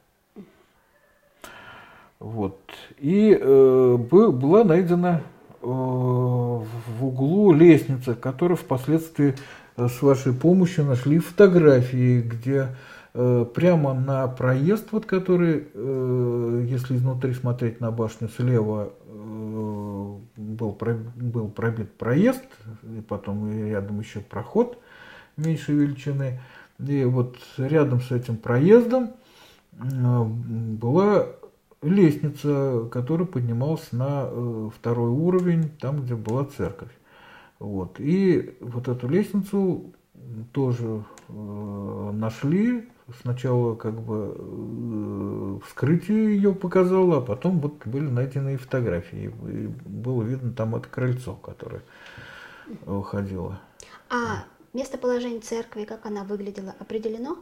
Вот. 2.19 2.59
И 2.97 3.37
э, 3.39 3.97
была 3.97 4.63
найдена 4.63 5.21
э, 5.61 5.65
в 5.65 6.65
углу 7.05 7.53
лестница, 7.53 8.15
которую 8.15 8.57
впоследствии 8.57 9.35
э, 9.77 9.87
с 9.87 10.01
вашей 10.01 10.33
помощью 10.33 10.85
нашли 10.85 11.19
фотографии, 11.19 12.21
где 12.21 12.69
Э, 13.17 13.45
прямо 13.45 13.93
на 13.93 14.27
проезд, 14.27 14.89
вот 14.91 15.05
который, 15.05 15.69
э, 15.73 16.65
если 16.67 16.97
изнутри 16.97 17.33
смотреть 17.33 17.79
на 17.79 17.89
башню 17.89 18.27
слева, 18.27 18.89
э, 19.04 19.04
был, 20.37 20.77
был 21.15 21.47
пробит 21.49 21.93
проезд, 21.93 22.45
и 22.83 23.01
потом 23.01 23.51
рядом 23.51 23.99
еще 23.99 24.19
проход 24.19 24.77
меньшей 25.37 25.75
величины. 25.75 26.39
И 26.79 27.03
вот 27.05 27.37
рядом 27.57 28.01
с 28.01 28.11
этим 28.11 28.37
проездом 28.37 29.11
была 29.71 31.27
лестница, 31.81 32.87
которая 32.91 33.27
поднималась 33.27 33.91
на 33.91 34.29
второй 34.71 35.09
уровень, 35.09 35.69
там, 35.79 36.01
где 36.01 36.15
была 36.15 36.45
церковь. 36.45 36.91
Вот. 37.59 37.99
И 37.99 38.57
вот 38.59 38.87
эту 38.87 39.07
лестницу 39.07 39.93
тоже 40.51 41.03
нашли, 41.29 42.89
сначала 43.21 43.75
как 43.75 44.01
бы 44.01 44.35
э, 44.35 45.14
вскрытие 45.59 46.35
ее 46.35 46.53
показало, 46.53 47.17
а 47.17 47.21
потом 47.21 47.59
вот 47.59 47.85
были 47.85 48.07
найдены 48.07 48.55
и 48.55 48.57
фотографии. 48.57 49.31
И 49.47 49.67
было 49.67 50.23
видно 50.23 50.51
там 50.53 50.75
это 50.75 50.87
крыльцо, 50.89 51.35
которое 51.35 51.81
уходило. 52.85 53.59
А 54.09 54.45
местоположение 54.73 55.41
церкви, 55.41 55.85
как 55.85 56.05
она 56.05 56.23
выглядела, 56.23 56.75
определено? 56.79 57.37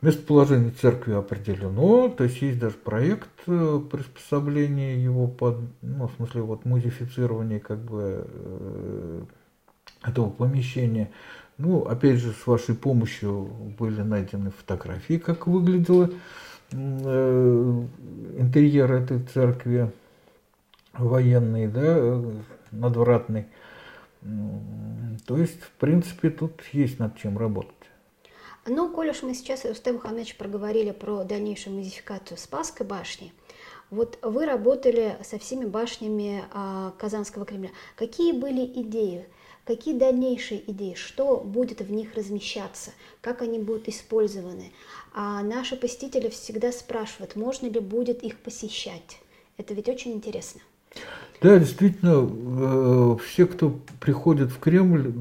Местоположение 0.00 0.70
церкви 0.70 1.12
определено, 1.12 2.08
то 2.08 2.22
есть 2.22 2.40
есть 2.40 2.60
даже 2.60 2.76
проект 2.76 3.30
э, 3.48 3.80
приспособления 3.90 4.96
его 4.96 5.26
под, 5.26 5.56
ну, 5.82 6.06
в 6.06 6.12
смысле, 6.12 6.42
вот 6.42 6.64
музифицирования 6.64 7.58
как 7.58 7.80
бы 7.80 8.24
э, 8.28 9.22
этого 10.04 10.30
помещения. 10.30 11.10
Ну, 11.56 11.82
опять 11.82 12.20
же, 12.20 12.32
с 12.32 12.46
вашей 12.46 12.76
помощью 12.76 13.50
были 13.76 14.02
найдены 14.02 14.52
фотографии, 14.52 15.18
как 15.18 15.48
выглядела 15.48 16.04
э, 16.04 16.12
интерьер 16.72 18.92
этой 18.92 19.22
церкви. 19.22 19.90
военный, 20.92 21.68
да, 21.68 22.22
надвратный. 22.70 23.46
То 25.26 25.36
есть, 25.36 25.62
в 25.62 25.70
принципе, 25.72 26.30
тут 26.30 26.62
есть 26.72 26.98
над 26.98 27.16
чем 27.16 27.38
работать. 27.38 27.74
Ну, 28.66 28.90
коль 28.90 29.10
уж 29.10 29.22
мы 29.22 29.34
сейчас, 29.34 29.64
Рустем 29.64 29.94
Мухаммедович, 29.94 30.36
проговорили 30.36 30.90
про 30.90 31.24
дальнейшую 31.24 31.76
модификацию 31.76 32.36
Спасской 32.36 32.86
башни, 32.86 33.32
вот 33.90 34.18
вы 34.20 34.44
работали 34.44 35.16
со 35.22 35.38
всеми 35.38 35.64
башнями 35.64 36.44
а, 36.52 36.92
Казанского 36.98 37.46
Кремля. 37.46 37.70
Какие 37.96 38.32
были 38.32 38.66
идеи? 38.82 39.26
Какие 39.68 39.98
дальнейшие 39.98 40.62
идеи? 40.70 40.94
Что 40.94 41.36
будет 41.36 41.82
в 41.82 41.92
них 41.92 42.14
размещаться? 42.14 42.92
Как 43.20 43.42
они 43.42 43.58
будут 43.58 43.86
использованы? 43.86 44.72
А 45.12 45.42
наши 45.42 45.76
посетители 45.76 46.30
всегда 46.30 46.72
спрашивают, 46.72 47.36
можно 47.36 47.66
ли 47.66 47.78
будет 47.78 48.22
их 48.22 48.38
посещать. 48.38 49.20
Это 49.58 49.74
ведь 49.74 49.90
очень 49.90 50.12
интересно. 50.12 50.62
Да, 51.42 51.58
действительно, 51.58 52.26
э, 52.26 53.16
все, 53.26 53.46
кто 53.46 53.78
приходит 54.00 54.50
в 54.52 54.58
Кремль, 54.58 55.12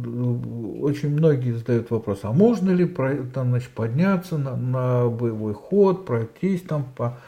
очень 0.82 1.10
многие 1.10 1.52
задают 1.52 1.92
вопрос, 1.92 2.20
а 2.22 2.32
можно 2.32 2.72
ли 2.72 2.86
там, 2.86 3.50
значит, 3.50 3.72
подняться 3.72 4.38
на, 4.38 4.56
на 4.56 5.10
боевой 5.10 5.56
ход, 5.56 6.06
пройтись 6.06 6.62
там 6.62 6.86
по... 6.96 7.20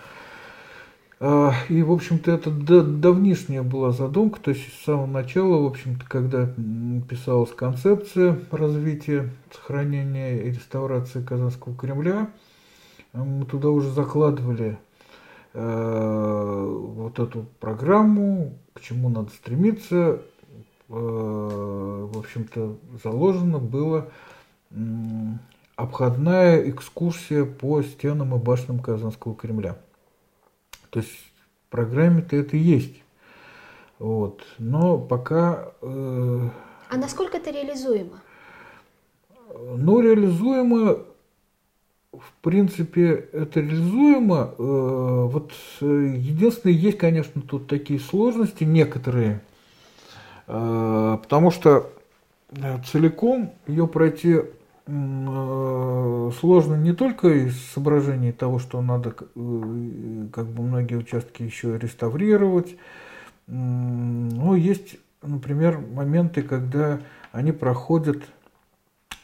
А, 1.21 1.53
и, 1.67 1.83
в 1.83 1.91
общем-то, 1.91 2.31
это 2.31 2.49
давнишняя 2.49 3.61
была 3.61 3.91
задумка, 3.91 4.39
то 4.39 4.51
есть 4.51 4.73
с 4.73 4.85
самого 4.85 5.05
начала, 5.05 5.61
в 5.61 5.65
общем-то, 5.65 6.05
когда 6.07 6.49
писалась 7.09 7.51
концепция 7.51 8.39
развития, 8.51 9.29
сохранения 9.51 10.43
и 10.43 10.51
реставрации 10.51 11.21
Казанского 11.21 11.75
Кремля, 11.75 12.29
мы 13.11 13.45
туда 13.45 13.69
уже 13.69 13.91
закладывали 13.91 14.77
э, 15.53 16.65
вот 16.95 17.19
эту 17.19 17.47
программу, 17.59 18.53
к 18.73 18.79
чему 18.79 19.09
надо 19.09 19.29
стремиться, 19.31 20.21
э, 20.87 20.93
в 20.93 22.17
общем-то, 22.17 22.77
заложено 23.03 23.59
было 23.59 24.09
обходная 25.75 26.69
экскурсия 26.69 27.43
по 27.43 27.81
стенам 27.81 28.35
и 28.35 28.37
башням 28.37 28.79
Казанского 28.79 29.35
Кремля. 29.35 29.75
То 30.89 30.99
есть 30.99 31.11
в 31.11 31.71
программе-то 31.71 32.35
это 32.35 32.57
есть. 32.57 32.95
Вот. 33.99 34.43
Но 34.57 34.97
пока... 34.97 35.73
Э, 35.81 36.49
а 36.89 36.97
насколько 36.97 37.37
это 37.37 37.51
реализуемо? 37.51 38.19
Ну, 39.53 39.99
реализуемо 39.99 41.05
в 42.11 42.33
принципе, 42.41 43.27
это 43.31 43.59
реализуемо. 43.59 44.53
Э, 44.57 45.27
вот 45.31 45.51
э, 45.81 46.13
единственное, 46.17 46.75
есть, 46.75 46.97
конечно, 46.97 47.41
тут 47.41 47.67
такие 47.67 47.99
сложности 47.99 48.63
некоторые, 48.63 49.41
э, 50.47 51.17
потому 51.21 51.51
что 51.51 51.91
целиком 52.91 53.53
ее 53.67 53.87
пройти 53.87 54.41
сложно 56.39 56.75
не 56.75 56.93
только 56.93 57.27
из 57.27 57.59
соображений 57.73 58.31
того, 58.31 58.59
что 58.59 58.81
надо 58.81 59.11
как 59.11 59.27
бы 59.35 60.63
многие 60.63 60.95
участки 60.95 61.43
еще 61.43 61.77
реставрировать, 61.77 62.75
но 63.47 64.55
есть, 64.55 64.97
например, 65.21 65.79
моменты, 65.79 66.41
когда 66.41 66.99
они 67.31 67.51
проходят 67.51 68.23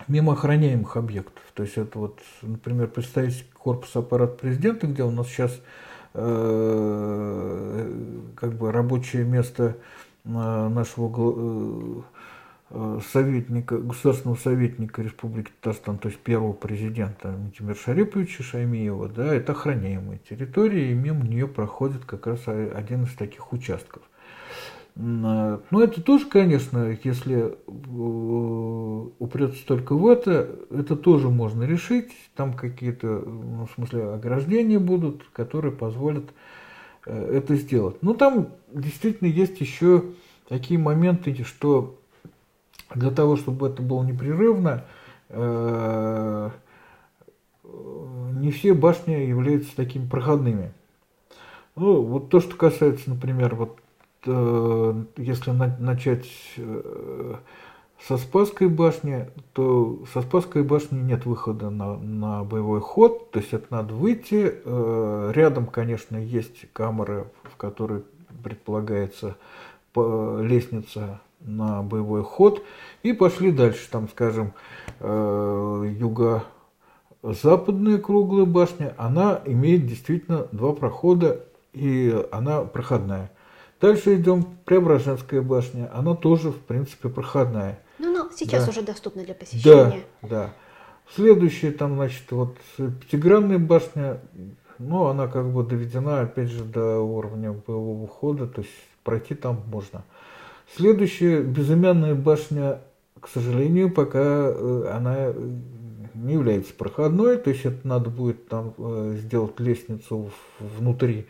мимо 0.08 0.34
охраняемых 0.34 0.98
объектов. 0.98 1.44
То 1.54 1.64
есть 1.64 1.78
это 1.78 1.98
вот, 2.00 2.20
например, 2.42 2.88
представить 2.88 3.50
корпус 3.54 3.96
аппарат 3.96 4.38
президента, 4.40 4.88
где 4.88 5.04
у 5.04 5.12
нас 5.12 5.28
сейчас 5.28 5.60
э, 6.14 7.92
как 8.36 8.54
бы 8.54 8.72
рабочее 8.72 9.24
место 9.24 9.78
э, 10.26 10.30
нашего 10.30 11.12
э, 11.16 12.02
советника, 13.12 13.78
государственного 13.78 14.38
советника 14.38 15.02
Республики 15.02 15.52
Татарстан, 15.62 15.98
то 15.98 16.10
есть 16.10 16.20
первого 16.20 16.54
президента 16.54 17.30
Митимир 17.30 17.76
Шариповича 17.76 18.44
Шаймиева, 18.44 19.10
да, 19.10 19.34
это 19.34 19.54
охраняемая 19.54 20.20
территория, 20.30 20.92
и 20.92 20.94
мимо 20.94 21.26
нее 21.26 21.48
проходит 21.48 22.06
как 22.06 22.28
раз 22.28 22.48
один 22.48 23.04
из 23.04 23.14
таких 23.14 23.54
участков. 23.54 24.04
Но 24.98 25.60
это 25.72 26.02
тоже, 26.02 26.26
конечно, 26.28 26.98
если 27.04 27.58
э, 27.68 29.10
упрется 29.20 29.66
только 29.68 29.94
в 29.94 30.08
это, 30.08 30.58
это 30.72 30.96
тоже 30.96 31.30
можно 31.30 31.64
решить. 31.64 32.14
Там 32.34 32.54
какие-то, 32.54 33.08
ну, 33.08 33.66
в 33.66 33.72
смысле, 33.74 34.14
ограждения 34.14 34.80
будут, 34.80 35.26
которые 35.34 35.74
позволят 35.74 36.32
э, 37.06 37.38
это 37.38 37.56
сделать. 37.56 38.02
Но 38.04 38.14
там 38.14 38.54
действительно 38.72 39.28
есть 39.28 39.60
еще 39.60 40.06
такие 40.48 40.80
моменты, 40.80 41.44
что 41.44 42.00
для 42.94 43.12
того, 43.12 43.36
чтобы 43.36 43.68
это 43.68 43.82
было 43.82 44.04
непрерывно, 44.04 44.86
э, 45.30 46.50
не 47.64 48.52
все 48.52 48.74
башни 48.74 49.14
являются 49.14 49.76
такими 49.76 50.08
проходными. 50.08 50.72
Ну, 51.76 52.02
вот 52.04 52.30
то, 52.30 52.40
что 52.40 52.56
касается, 52.56 53.10
например, 53.10 53.56
вот 53.56 53.80
Э, 54.26 55.04
если 55.18 55.52
начать 55.52 56.28
э, 56.58 57.36
со 58.08 58.18
Спасской 58.18 58.68
башни, 58.68 59.30
то 59.54 60.04
со 60.14 60.22
Спасской 60.22 60.64
башни 60.64 61.00
нет 61.00 61.26
выхода 61.26 61.70
на, 61.70 61.98
на 61.98 62.44
боевой 62.44 62.82
ход, 62.82 63.32
то 63.32 63.40
есть 63.40 63.54
это 63.54 63.66
надо 63.70 63.94
выйти. 63.94 64.54
Рядом, 65.34 65.68
конечно, 65.68 66.18
есть 66.18 66.66
камеры, 66.74 67.28
в 67.44 67.56
которой 67.56 68.04
предполагается 68.44 69.38
лестница 69.96 71.22
на 71.46 71.82
боевой 71.82 72.24
ход. 72.24 72.62
И 73.04 73.14
пошли 73.14 73.52
дальше, 73.52 73.90
там, 73.90 74.10
скажем, 74.10 74.54
юго-западная 75.00 78.00
круглая 78.00 78.46
башня, 78.46 78.94
она 78.98 79.42
имеет 79.46 79.88
действительно 79.88 80.48
два 80.52 80.74
прохода, 80.74 81.46
и 81.74 82.14
она 82.32 82.62
проходная. 82.62 83.32
Дальше 83.82 84.16
идем 84.16 84.46
Преображенская 84.64 85.42
башня. 85.42 85.92
Она 85.94 86.16
тоже, 86.16 86.52
в 86.52 86.60
принципе, 86.60 87.10
проходная. 87.10 87.80
Ну, 88.00 88.14
но 88.14 88.30
сейчас 88.34 88.64
да. 88.66 88.72
уже 88.72 88.82
доступна 88.82 89.24
для 89.24 89.36
посещения. 89.36 90.04
Да, 90.22 90.28
да. 90.28 90.54
Следующая 91.14 91.72
там, 91.72 91.96
значит, 91.96 92.32
вот 92.32 92.58
пятигранная 92.78 93.60
башня, 93.60 94.22
ну, 94.80 95.06
она 95.06 95.28
как 95.28 95.52
бы 95.52 95.64
доведена, 95.64 96.22
опять 96.22 96.50
же, 96.50 96.64
до 96.64 97.00
уровня 97.00 97.52
боевого 97.52 98.08
хода, 98.08 98.48
то 98.48 98.62
есть 98.62 98.74
пройти 99.04 99.36
там 99.36 99.62
можно. 99.68 100.04
Следующая 100.74 101.42
безымянная 101.42 102.16
башня, 102.16 102.80
к 103.20 103.28
сожалению, 103.28 103.92
пока 103.92 104.22
э, 104.22 104.92
она 104.94 105.34
не 106.16 106.34
является 106.34 106.74
проходной, 106.74 107.38
то 107.38 107.50
есть 107.50 107.64
это 107.66 107.88
надо 107.88 108.10
будет 108.10 108.48
там 108.48 108.74
э, 108.78 109.18
сделать 109.20 109.60
лестницу 109.60 110.32
внутри 110.60 111.28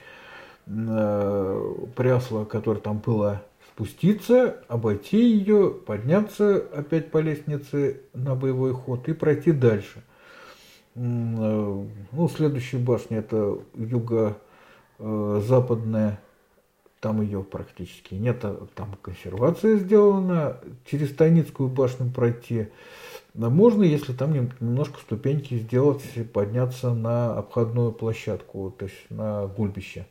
э, 0.67 1.73
прясла, 1.95 2.45
которая 2.45 2.81
там 2.81 2.99
была, 2.99 3.41
спуститься, 3.73 4.57
обойти 4.67 5.17
ее, 5.17 5.71
подняться 5.71 6.63
опять 6.73 7.09
по 7.11 7.17
лестнице 7.17 8.01
на 8.13 8.35
боевой 8.35 8.73
ход 8.73 9.09
и 9.09 9.13
пройти 9.13 9.51
дальше. 9.51 10.03
Э, 10.95 11.83
ну, 12.11 12.29
следующая 12.29 12.77
башня 12.77 13.17
это 13.19 13.57
юго-западная, 13.73 16.19
там 17.05 17.21
ее 17.21 17.43
практически 17.43 18.15
нет, 18.15 18.43
а 18.45 18.65
там 18.73 18.97
консервация 18.99 19.77
сделана. 19.77 20.57
Через 20.85 21.13
Тайницкую 21.13 21.69
башню 21.69 22.09
пройти 22.09 22.69
можно, 23.35 23.83
если 23.83 24.11
там 24.11 24.33
немножко 24.33 24.99
ступеньки 25.01 25.53
сделать, 25.53 26.01
подняться 26.33 26.95
на 26.95 27.37
обходную 27.37 27.91
площадку, 27.91 28.73
то 28.75 28.85
есть 28.85 28.97
на 29.11 29.45
гульбище 29.45 30.07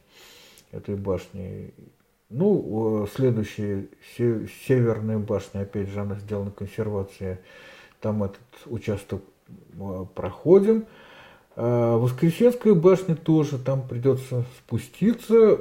этой 0.71 0.95
башни. 0.95 1.75
Ну, 2.31 3.09
следующая 3.13 3.89
северная 4.17 5.19
башня, 5.19 5.63
опять 5.63 5.89
же, 5.89 6.01
она 6.01 6.15
сделана 6.21 6.53
консервация. 6.53 7.41
Там 8.01 8.23
этот 8.23 8.39
участок 8.67 9.21
а, 9.81 10.05
проходим. 10.15 10.87
А 11.57 11.97
Воскресенская 11.99 12.75
башня 12.75 13.15
тоже, 13.15 13.59
там 13.59 13.87
придется 13.87 14.45
спуститься, 14.59 15.57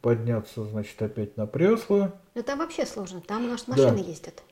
подняться, 0.00 0.64
значит, 0.64 1.00
опять 1.02 1.36
на 1.36 1.46
прясло. 1.46 2.12
Но 2.34 2.42
там 2.42 2.60
вообще 2.60 2.86
сложно, 2.86 3.20
там 3.20 3.46
у 3.46 3.48
нас 3.48 3.66
машины 3.66 4.02
да. 4.02 4.08
ездят. 4.08 4.42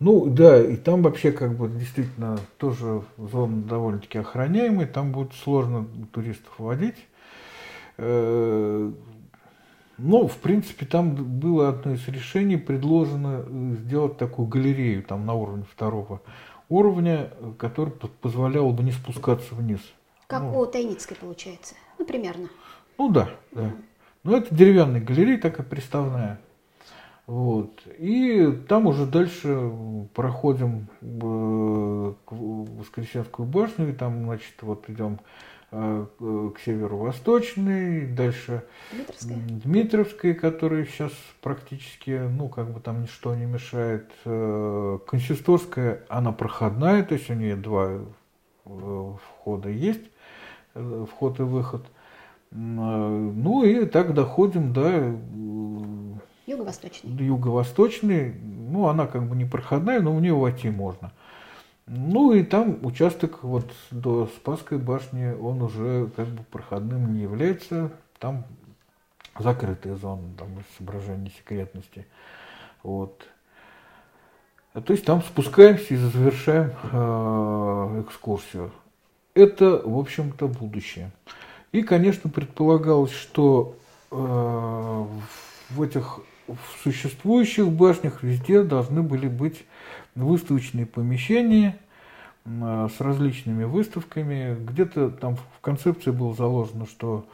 Ну 0.00 0.26
да, 0.26 0.60
и 0.60 0.76
там 0.76 1.02
вообще 1.02 1.32
как 1.32 1.56
бы 1.56 1.68
действительно 1.68 2.38
тоже 2.58 3.02
зона 3.16 3.62
довольно-таки 3.62 4.18
охраняемая, 4.18 4.86
там 4.86 5.12
будет 5.12 5.32
сложно 5.32 5.86
туристов 6.12 6.52
водить. 6.58 6.96
Э, 7.98 8.92
ну, 9.98 10.26
в 10.26 10.36
принципе, 10.38 10.86
там 10.86 11.14
было 11.14 11.68
одно 11.68 11.92
из 11.92 12.06
решений, 12.08 12.56
предложено 12.56 13.44
э, 13.46 13.76
сделать 13.78 14.18
такую 14.18 14.48
галерею 14.48 15.04
там 15.04 15.24
на 15.24 15.34
уровне 15.34 15.64
второго 15.70 16.20
уровня, 16.68 17.30
который 17.58 17.92
позволял 17.92 18.72
бы 18.72 18.82
не 18.82 18.92
спускаться 18.92 19.54
вниз. 19.54 19.80
Как 20.32 20.40
ну, 20.44 20.60
у 20.60 20.66
Тайницкой 20.66 21.18
получается, 21.18 21.74
ну, 21.98 22.06
примерно. 22.06 22.48
Ну 22.96 23.10
да, 23.10 23.28
да. 23.50 23.70
Ну, 24.24 24.34
это 24.34 24.54
деревянная 24.54 25.02
галерея, 25.02 25.36
такая 25.36 25.66
приставная. 25.66 26.40
Вот. 27.26 27.82
И 27.98 28.50
там 28.66 28.86
уже 28.86 29.04
дальше 29.04 29.70
проходим 30.14 30.88
э, 31.02 32.14
к 32.24 32.32
Воскресенскую 32.32 33.46
башню, 33.46 33.90
и 33.90 33.92
там, 33.92 34.24
значит, 34.24 34.54
вот 34.62 34.88
идем 34.88 35.20
э, 35.70 36.06
к 36.18 36.58
северо-восточной, 36.64 38.06
дальше 38.06 38.64
Дмитровская. 38.90 39.36
Дмитровская, 39.36 40.34
которая 40.34 40.86
сейчас 40.86 41.12
практически, 41.42 42.10
ну, 42.10 42.48
как 42.48 42.72
бы 42.72 42.80
там 42.80 43.02
ничто 43.02 43.34
не 43.34 43.44
мешает. 43.44 44.10
Э, 44.24 44.98
Консисторская, 45.06 46.06
она 46.08 46.32
проходная, 46.32 47.02
то 47.02 47.12
есть 47.12 47.28
у 47.28 47.34
нее 47.34 47.56
два 47.56 48.00
входа 48.64 49.68
есть, 49.68 50.11
вход 50.74 51.40
и 51.40 51.42
выход. 51.42 51.82
Ну 52.50 53.64
и 53.64 53.86
так 53.86 54.14
доходим 54.14 54.72
до 54.72 55.16
Юго-восточный. 56.46 57.10
Юго-восточный, 57.24 58.34
ну, 58.34 58.88
она 58.88 59.06
как 59.06 59.28
бы 59.28 59.36
не 59.36 59.44
проходная, 59.44 60.00
но 60.00 60.14
в 60.14 60.20
нее 60.20 60.34
войти 60.34 60.70
можно. 60.70 61.12
Ну 61.86 62.32
и 62.32 62.42
там 62.42 62.84
участок 62.84 63.42
вот 63.42 63.70
до 63.90 64.26
Спасской 64.26 64.78
башни, 64.78 65.32
он 65.32 65.62
уже 65.62 66.10
как 66.16 66.26
бы 66.28 66.42
проходным 66.44 67.12
не 67.12 67.20
является, 67.22 67.90
там 68.18 68.44
закрытая 69.38 69.96
зона, 69.96 70.22
там 70.38 70.48
из 70.58 70.64
соображений 70.76 71.32
секретности. 71.36 72.06
Вот. 72.82 73.26
То 74.72 74.92
есть 74.92 75.04
там 75.04 75.22
спускаемся 75.22 75.94
и 75.94 75.96
завершаем 75.96 76.72
э, 76.92 78.02
экскурсию. 78.06 78.72
Это, 79.34 79.80
в 79.84 79.98
общем-то, 79.98 80.46
будущее. 80.46 81.10
И, 81.72 81.82
конечно, 81.82 82.28
предполагалось, 82.28 83.12
что 83.12 83.76
э, 84.10 84.16
в 85.70 85.82
этих 85.82 86.20
в 86.46 86.82
существующих 86.82 87.68
башнях 87.68 88.22
везде 88.22 88.62
должны 88.62 89.02
были 89.02 89.28
быть 89.28 89.64
выставочные 90.14 90.84
помещения 90.84 91.78
э, 92.44 92.88
с 92.94 93.00
различными 93.00 93.64
выставками. 93.64 94.54
Где-то 94.54 95.10
там 95.10 95.36
в 95.36 95.60
концепции 95.62 96.10
было 96.10 96.34
заложено, 96.34 96.86
что 96.86 97.24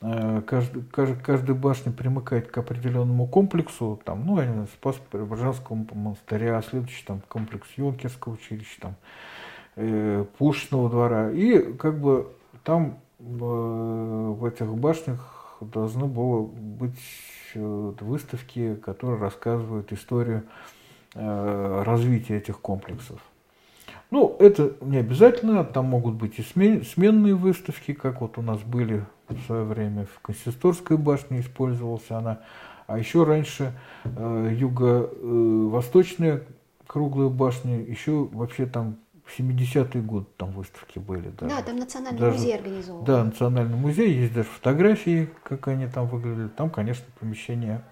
э, 0.00 0.42
каждый, 0.46 0.84
каждый, 0.84 1.20
каждая 1.20 1.56
башня 1.56 1.90
примыкает 1.90 2.52
к 2.52 2.58
определенному 2.58 3.26
комплексу, 3.26 4.00
там, 4.04 4.24
ну, 4.26 4.66
Спас 4.74 4.96
Преображенского 5.10 5.84
монастыря, 5.92 6.62
следующий 6.62 7.04
там 7.04 7.20
комплекс 7.28 7.66
Юнкерского 7.76 8.34
училища, 8.34 8.80
там, 8.80 8.94
э, 9.76 10.24
Пушечного 10.38 10.88
двора. 10.90 11.30
И 11.30 11.72
как 11.74 11.98
бы 11.98 12.28
там 12.64 12.98
э, 13.18 13.24
в 13.24 14.44
этих 14.44 14.74
башнях 14.74 15.56
должно 15.60 16.06
было 16.06 16.42
быть 16.42 16.98
выставки, 17.54 18.76
которые 18.76 19.20
рассказывают 19.20 19.92
историю 19.92 20.44
э, 21.14 21.82
развития 21.84 22.38
этих 22.38 22.60
комплексов. 22.60 23.20
Ну, 24.10 24.36
это 24.38 24.74
не 24.82 24.98
обязательно, 24.98 25.64
там 25.64 25.86
могут 25.86 26.14
быть 26.14 26.38
и 26.38 26.42
сменные 26.42 27.34
выставки, 27.34 27.94
как 27.94 28.20
вот 28.20 28.36
у 28.36 28.42
нас 28.42 28.60
были 28.60 29.04
в 29.28 29.40
свое 29.46 29.64
время 29.64 30.06
в 30.06 30.20
Консисторской 30.20 30.98
башне 30.98 31.40
использовалась 31.40 32.10
она, 32.10 32.40
а 32.86 32.98
еще 32.98 33.24
раньше 33.24 33.72
э, 34.04 34.54
юго-восточная 34.54 36.42
круглая 36.86 37.28
башня, 37.30 37.80
еще 37.80 38.28
вообще 38.32 38.66
там 38.66 38.96
в 39.24 39.38
70-е 39.38 40.02
годы 40.02 40.26
там 40.36 40.52
выставки 40.52 40.98
были. 40.98 41.28
Даже. 41.30 41.54
Да, 41.54 41.62
там 41.62 41.76
Национальный 41.76 42.20
даже, 42.20 42.38
музей 42.38 42.56
организовал. 42.56 43.02
Да, 43.02 43.24
Национальный 43.24 43.76
музей, 43.76 44.12
есть 44.12 44.34
даже 44.34 44.48
фотографии, 44.48 45.30
как 45.44 45.68
они 45.68 45.86
там 45.86 46.06
выглядели. 46.06 46.48
Там, 46.48 46.70
конечно, 46.70 47.04
помещение 47.18 47.82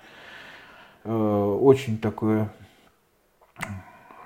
э, 1.04 1.12
очень 1.12 1.98
такое 1.98 2.52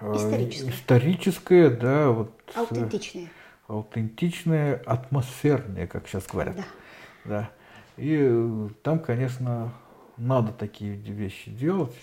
э, 0.00 0.16
историческое. 0.16 0.70
историческое, 0.70 1.70
да, 1.70 2.10
вот. 2.10 2.32
Аутентичное. 2.54 3.28
Аутентичное, 3.68 4.82
атмосферное, 4.84 5.86
как 5.86 6.08
сейчас 6.08 6.26
говорят. 6.26 6.56
Да. 6.56 6.64
да. 7.24 7.50
И 7.96 8.18
э, 8.20 8.68
там, 8.82 8.98
конечно, 8.98 9.72
надо 10.16 10.52
такие 10.52 10.94
вещи 10.94 11.50
делать. 11.50 11.94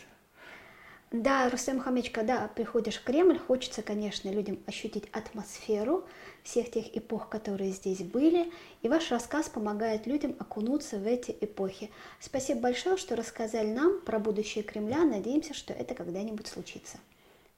Да, 1.11 1.49
Рустем 1.49 1.75
Мухаммедович, 1.75 2.11
когда 2.11 2.47
приходишь 2.47 2.95
в 2.95 3.03
Кремль, 3.03 3.37
хочется, 3.37 3.81
конечно, 3.81 4.29
людям 4.29 4.59
ощутить 4.65 5.09
атмосферу 5.11 6.05
всех 6.41 6.71
тех 6.71 6.85
эпох, 6.95 7.27
которые 7.27 7.71
здесь 7.71 8.01
были, 8.01 8.49
и 8.81 8.87
ваш 8.87 9.11
рассказ 9.11 9.49
помогает 9.49 10.07
людям 10.07 10.37
окунуться 10.39 10.97
в 10.97 11.05
эти 11.05 11.35
эпохи. 11.41 11.91
Спасибо 12.21 12.61
большое, 12.61 12.95
что 12.95 13.17
рассказали 13.17 13.67
нам 13.67 13.99
про 13.99 14.19
будущее 14.19 14.63
Кремля. 14.63 15.03
Надеемся, 15.03 15.53
что 15.53 15.73
это 15.73 15.95
когда-нибудь 15.95 16.47
случится. 16.47 16.97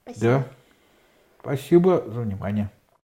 Спасибо. 0.02 0.26
Да. 0.26 0.48
Спасибо 1.40 2.04
за 2.08 2.22
внимание. 2.22 2.70